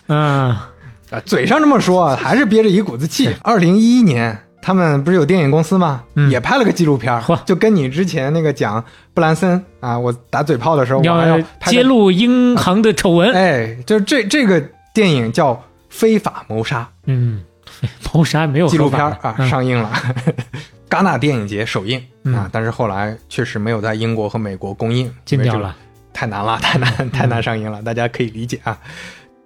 [0.08, 0.56] 嗯”
[1.12, 3.30] 啊，嘴上这么说啊，还是憋着一股子气。
[3.42, 6.04] 二零一一年，他们不是有电影公司吗？
[6.16, 13.34] 嗯也拍了个纪录片，就跟你之前那个讲布兰森啊，我打嘴炮的时候，我还要要揭露英航的丑闻。
[13.34, 14.64] 哎，就是这这个
[14.94, 15.54] 电影叫
[15.90, 16.82] 《非法谋杀》。
[17.08, 17.42] 嗯，
[18.14, 19.92] 谋杀没有纪录片啊、嗯上映了，
[20.90, 25.76] 戛纳电影节首映、嗯啊，但是后来确实没有在英国和美国公映，禁掉了。
[26.14, 28.78] 太难了， 太难太难上映了，大家可以理解啊。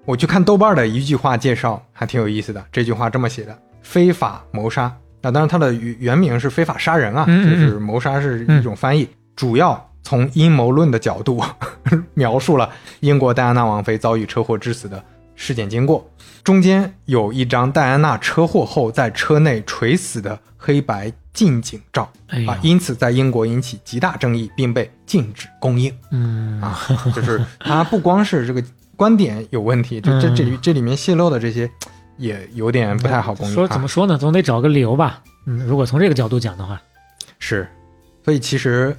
[0.05, 2.63] 我去看豆瓣的一句话介绍，还挺有意思的。
[2.71, 11.43] 这句话这么写的：非法谋杀那，当然它的原原名是非法杀人啊，就是谋杀是一种翻译，主要从阴谋论的角度
[12.13, 15.03] 描述了英国戴安娜王妃遭遇车祸致死的
[15.35, 16.09] 事件经过。
[16.43, 25.91] 中间有一张戴安娜车祸后在车内垂死的黑白近景照哎啊，因此在英国引起极大争议，并被禁止公映。
[26.11, 26.79] 嗯啊，
[27.15, 28.63] 就是它不光是这个
[28.95, 31.69] 观点有问题，这这这里这里面泄露的这些
[32.17, 33.67] 也有点不太好公说。
[33.67, 34.17] 怎么说呢？
[34.17, 35.23] 总得找个理由吧。
[35.47, 36.79] 嗯，如果从这个角度讲的话，
[37.39, 37.67] 是，
[38.23, 38.95] 所以其实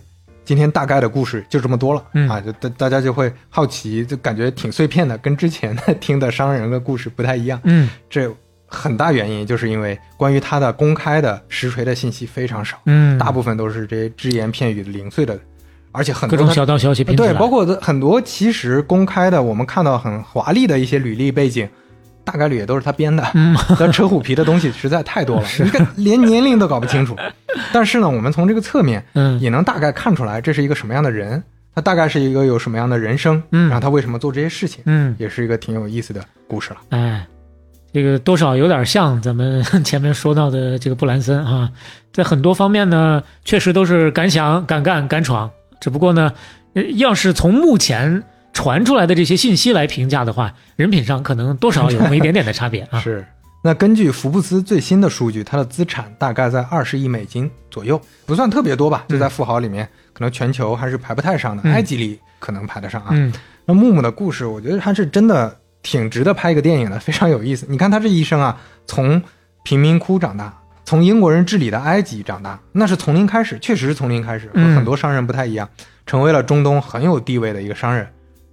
[0.46, 2.26] 今天大概的故事就这么多了、嗯。
[2.26, 7.60] 啊，就大大家就会好奇，就感觉挺碎片的，跟之前的听的商人的故事不太一样。
[7.64, 7.90] 嗯。
[8.08, 8.34] 这
[8.68, 15.38] 很大原因就是因为关于他的公开的实锤的信息非常少，嗯，大部分都是这些只言片语的零碎的，
[15.92, 21.68] 而且很多各种小道消息拼，对，包括很多其实公开的，我们看到很华丽的一些履历背景，
[22.26, 23.24] 大概率也都是他编的。
[23.34, 27.16] 嗯， 但扯虎皮的东西实在太多了， 你看连年龄都搞不清楚。
[27.72, 31.42] 但是呢，我们从这个侧面嗯也能大概看出来这是一个什么样的人，
[31.74, 36.76] 他大概是一个有什么样的人生，嗯然后他为什么做这些事情，嗯，也是一个挺有意思的故事了。
[36.90, 37.24] 哎，
[37.92, 41.70] 这个多少有点像咱们前面说到的这个布兰森啊，
[42.12, 45.50] 在很多方面呢，确实都是敢想、敢干、敢闯。
[45.80, 46.32] 只不过呢，
[46.74, 48.22] 呃要是从目前
[48.56, 52.98] 传出来的这些信息来评价的话，人品上可能多少有那么一点点的差别啊。
[53.04, 53.22] 是。
[53.62, 59.04] 那根据福布斯最新的数据，它的资产大概在二十亿美金左右，不算特别多吧？
[59.08, 61.62] 就在富豪里面，可能全球还是排不太上的。
[61.66, 63.08] 嗯埃及里可能排得上啊。
[63.10, 63.30] 嗯
[63.66, 67.66] 那木木的故事，我觉得他是真的挺值得拍一个电影的，非常有意思。
[67.68, 69.22] 你看他这一生啊，从
[69.64, 75.68] 贫民窟长大，从英国人治理的埃及长大，那是从零开始，确实是从零开始，和嗯很多商人不太一样，
[76.06, 78.06] 成为了中东很有地位的一个商人，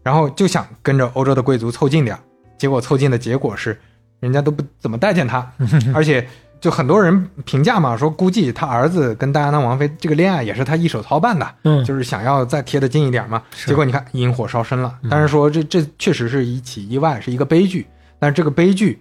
[0.03, 2.19] 然后就想跟着欧洲的贵族凑近点儿，
[2.57, 3.79] 结果凑近的结果是，
[4.19, 5.51] 人家都不怎么待见他，
[5.95, 6.27] 而且。
[6.63, 13.43] 就很多人评价嘛，说估计他儿子跟戴安娜王妃这个恋爱也是他一手操办的，嗯，就是想要再贴得近一点嘛。
[13.65, 17.85] 结果你看引火烧身了嗯，但是说这这确实是一起意外，是一个悲剧。
[18.17, 18.97] 但是这个悲剧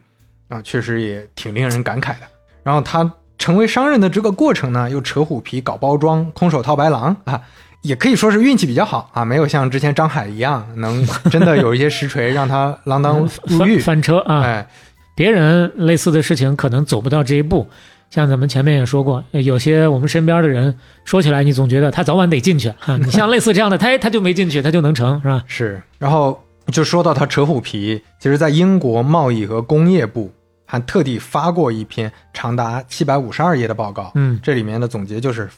[0.49, 2.27] 啊，确实也挺令人感慨的。
[2.65, 7.41] 然后他成为商人的这个过程呢，又扯虎皮搞包装，空手套白狼啊，
[7.83, 13.79] 也可以说是运气比较好啊，没有像之前张海一样能 真的有一些实锤让他锒铛入狱。
[13.79, 14.41] 翻车啊！
[14.43, 14.67] 哎，
[15.15, 17.69] 别人类似的事情可能走不到这一步。
[18.11, 22.97] 像咱们前面也说过，呃有些我们身边的人说起来，你总觉得他早晚得进去啊。
[23.03, 25.43] 你像类似这样的，他他就没进去，他就能成，是吧？
[25.47, 26.39] 是，然后
[26.71, 30.31] 就说到他扯虎皮，其实，在英国贸易和工业部
[30.67, 35.49] 还特地发过一篇长达七百五十二页的报告，嗯这里面的总结就是，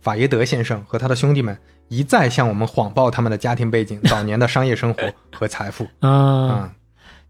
[0.00, 1.56] 法耶德先生和他的兄弟们
[1.88, 5.84] 一再向我们谎报他们的家庭背景、 早年的商业生活和财富。
[6.00, 6.70] 啊，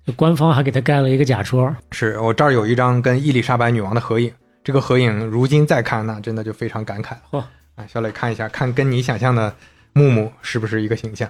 [0.07, 1.75] 嗯，官方还给他盖了一个假戳。
[1.93, 7.21] 是我这儿有一张跟伊丽莎白女王的合影，这个合影如今再看，那真的就非常感慨了。
[7.31, 7.39] 嚯
[7.77, 9.55] 啊，小磊看一下，看跟你想象的
[9.93, 11.29] 木木是不是一个形象？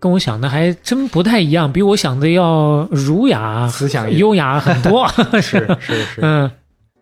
[0.00, 5.08] 跟我想的还真不太一样，比我想的要儒雅、思想优雅很多。
[5.42, 6.20] 是是是。
[6.22, 6.48] 嗯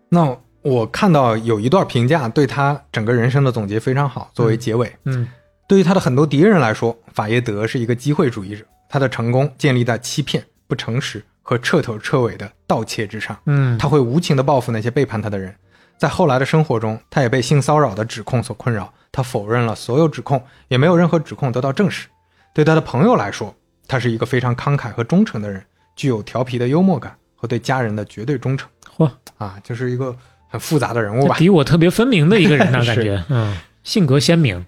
[0.08, 0.34] 那
[0.66, 4.92] 我看到有一段评价对他整个人生的总结非常好，作为结尾。
[5.04, 5.28] 嗯
[5.68, 13.36] 对于他的很多敌人来说，法耶德是一个机会主义者，他的成功建立在欺骗、不诚实和彻头彻尾的盗窃之上。
[13.46, 15.54] 嗯，他会无情地报复那些背叛他的人。
[15.98, 22.08] 在后来的生活中，他也被性骚扰的指控所困扰，他否认了所有指控，也没有任何指控得到证实。
[22.52, 23.54] 对他的朋友来说，
[23.86, 25.64] 他是一个非常慷慨和忠诚的人，
[25.94, 28.68] 具有调皮的幽默感和对家人的绝对忠诚。
[28.96, 30.16] 嚯啊，就是一个
[30.56, 31.36] 很复杂的人物吧。
[31.38, 34.64] 比我特别分明的一个人呢， 感觉，嗯，性格鲜明。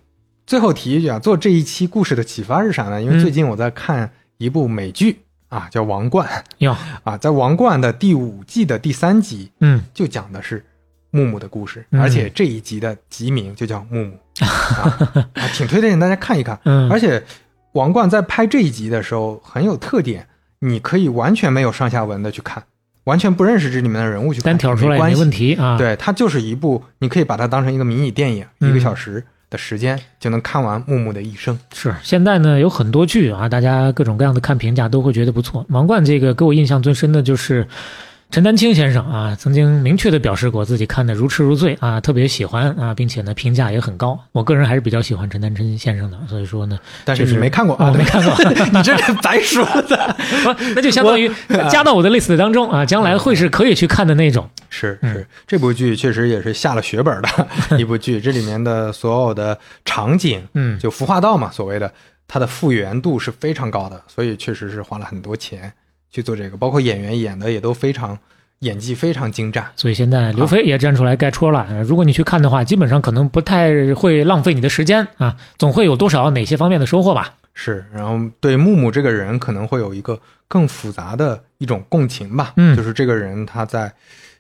[0.46, 3.00] 最后提一句啊，做这一期故事的启发是啥呢？
[3.02, 6.26] 因为嗯最近我在看一部美剧啊，叫《王冠》
[6.58, 10.64] 哟， 啊，在《王冠》的第五季的第三集嗯，就讲的是
[11.10, 12.00] 木木的故事，嗯。
[12.00, 14.18] 而且这一集的集名就叫木木。
[14.40, 16.58] 啊，啊挺推荐大家看一看。
[16.64, 16.90] 嗯。
[16.90, 17.22] 而且
[17.72, 20.26] 王冠在拍这一集的时候很有特点，
[20.60, 22.62] 你可以完全没有上下文的去看，
[23.08, 31.58] 完全不认识这里面的人物去看，单挑出来也没没问题啊。，对，它就是一部，你可以把它当成一个迷你电影，嗯一个小时的时间就能看完木木的一生。
[31.72, 35.64] 是现在呢有很多剧啊，大家各种各样的看评价都会觉得不错。
[35.70, 37.66] 王冠这个给我印象最深的就是
[38.30, 44.18] 陈丹青先生啊，曾经明确的表示过自己看得如痴如醉啊，特别喜欢啊，并且呢评价也很高。
[44.32, 48.34] 我个人还是比较喜欢陈丹青先生的，所以说呢，但是就是你没看过啊，我没看过。
[48.70, 50.16] 你这是白说的。
[50.44, 51.30] 不，那就相当于
[51.70, 54.44] 加到我的 list 当中啊，将来会是可以去看的那种。
[54.44, 57.28] 嗯是是，这部剧确实也是下了血本的
[57.78, 61.90] 一部剧，这里面的所有的场景，嗯，就服化道嘛，所谓的
[62.28, 65.72] 它的复原度是非常高的，所以确实是花了很多钱
[66.10, 68.18] 去做这个，包括演员演的也都非常
[68.60, 69.64] 演技非常精湛。
[69.76, 71.66] 所以现在刘飞也站出来该戳了。
[71.68, 77.34] 呃如果你去看的话，基本上可能不太会浪费你的时间啊，总会有多少哪些方面的收获吧。
[77.54, 83.92] 是，然后对木木这个人可能会有一个更复杂的一种共情吧，嗯就是这个人他在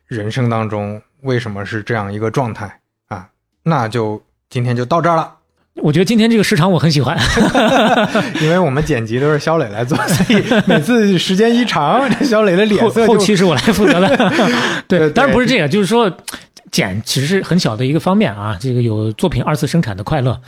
[0.06, 3.28] 人生当中为什么是这样一个状态啊？
[3.64, 5.34] 那就今天就到这儿了，
[5.82, 7.16] 我觉得今天这个时长我很喜欢。
[8.42, 14.16] 因为我们剪辑都是肖磊来做， 所以每次时间一长，这肖磊的脸色就后期是我来负责的。
[14.88, 16.10] 对，对当然不是这个，就是说
[16.70, 20.40] 剪其实是很小的一个方面啊，这个有作品二次生产的快乐。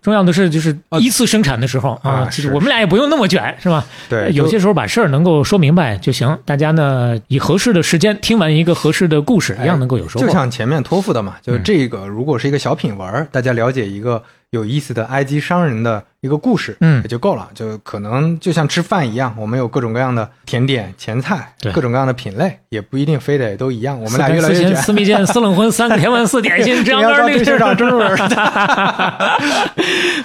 [0.00, 3.84] 重要的是，就是一次生产的时候啊，啊其实我们俩也不用那么卷，是吧？
[4.08, 6.38] 对有些时候把事儿能够说明白就行。
[6.44, 10.26] 大家呢，以合适的时间听完一个合适的故事，一样能够有收获。
[10.26, 17.48] 就像前面托付的嘛，就是嗯这个如果是一个小品文儿，大家了解一个有意思的埃及商人的一个故事，嗯也就够了。
[17.54, 23.98] 就可能就像吃饭一样，我们有各种各样的甜点、前菜，对各种各样的品类，也不一定非得都一样。
[23.98, 24.76] 我我们俩越来越卷。
[24.76, 28.18] 四蜜饯、 四冷荤、三个甜丸、四点心， 这样你要那知道这是长中文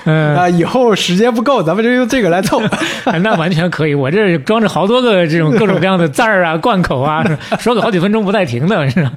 [0.06, 2.62] 嗯，啊，以后时间不够，咱们就用这个来凑。
[3.22, 3.94] 那完全可以。
[3.94, 7.24] 我这装着好多个这种各种各样的字儿啊、贯口啊，
[7.60, 9.12] 说个好几分钟不带停的，是吧？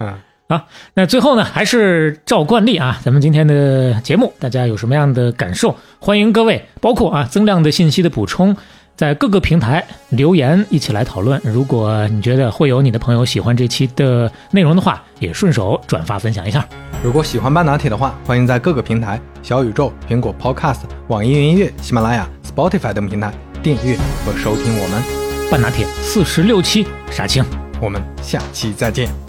[0.00, 0.14] 嗯，
[0.48, 5.74] 好，那最后呢，还是照惯例啊，咱们今天的节目，大家有什么样的感受？
[5.98, 8.54] 欢迎各位，包括啊增量的信息的补充，
[8.94, 11.40] 在各个平台留言一起来讨论。
[11.42, 16.66] 如果你觉得会有你的朋友喜欢这期的内容的话，也顺手转发分享一下。
[17.02, 23.32] 如果喜欢半拿铁的话，欢迎在各个平台小宇宙、苹果 Podcast、网易云音乐、喜马拉雅、Spotify 等平台
[23.62, 25.02] 订阅和收听我们。
[25.50, 27.42] 半拿铁四十六期杀青。
[27.80, 29.21] 我们下期再见。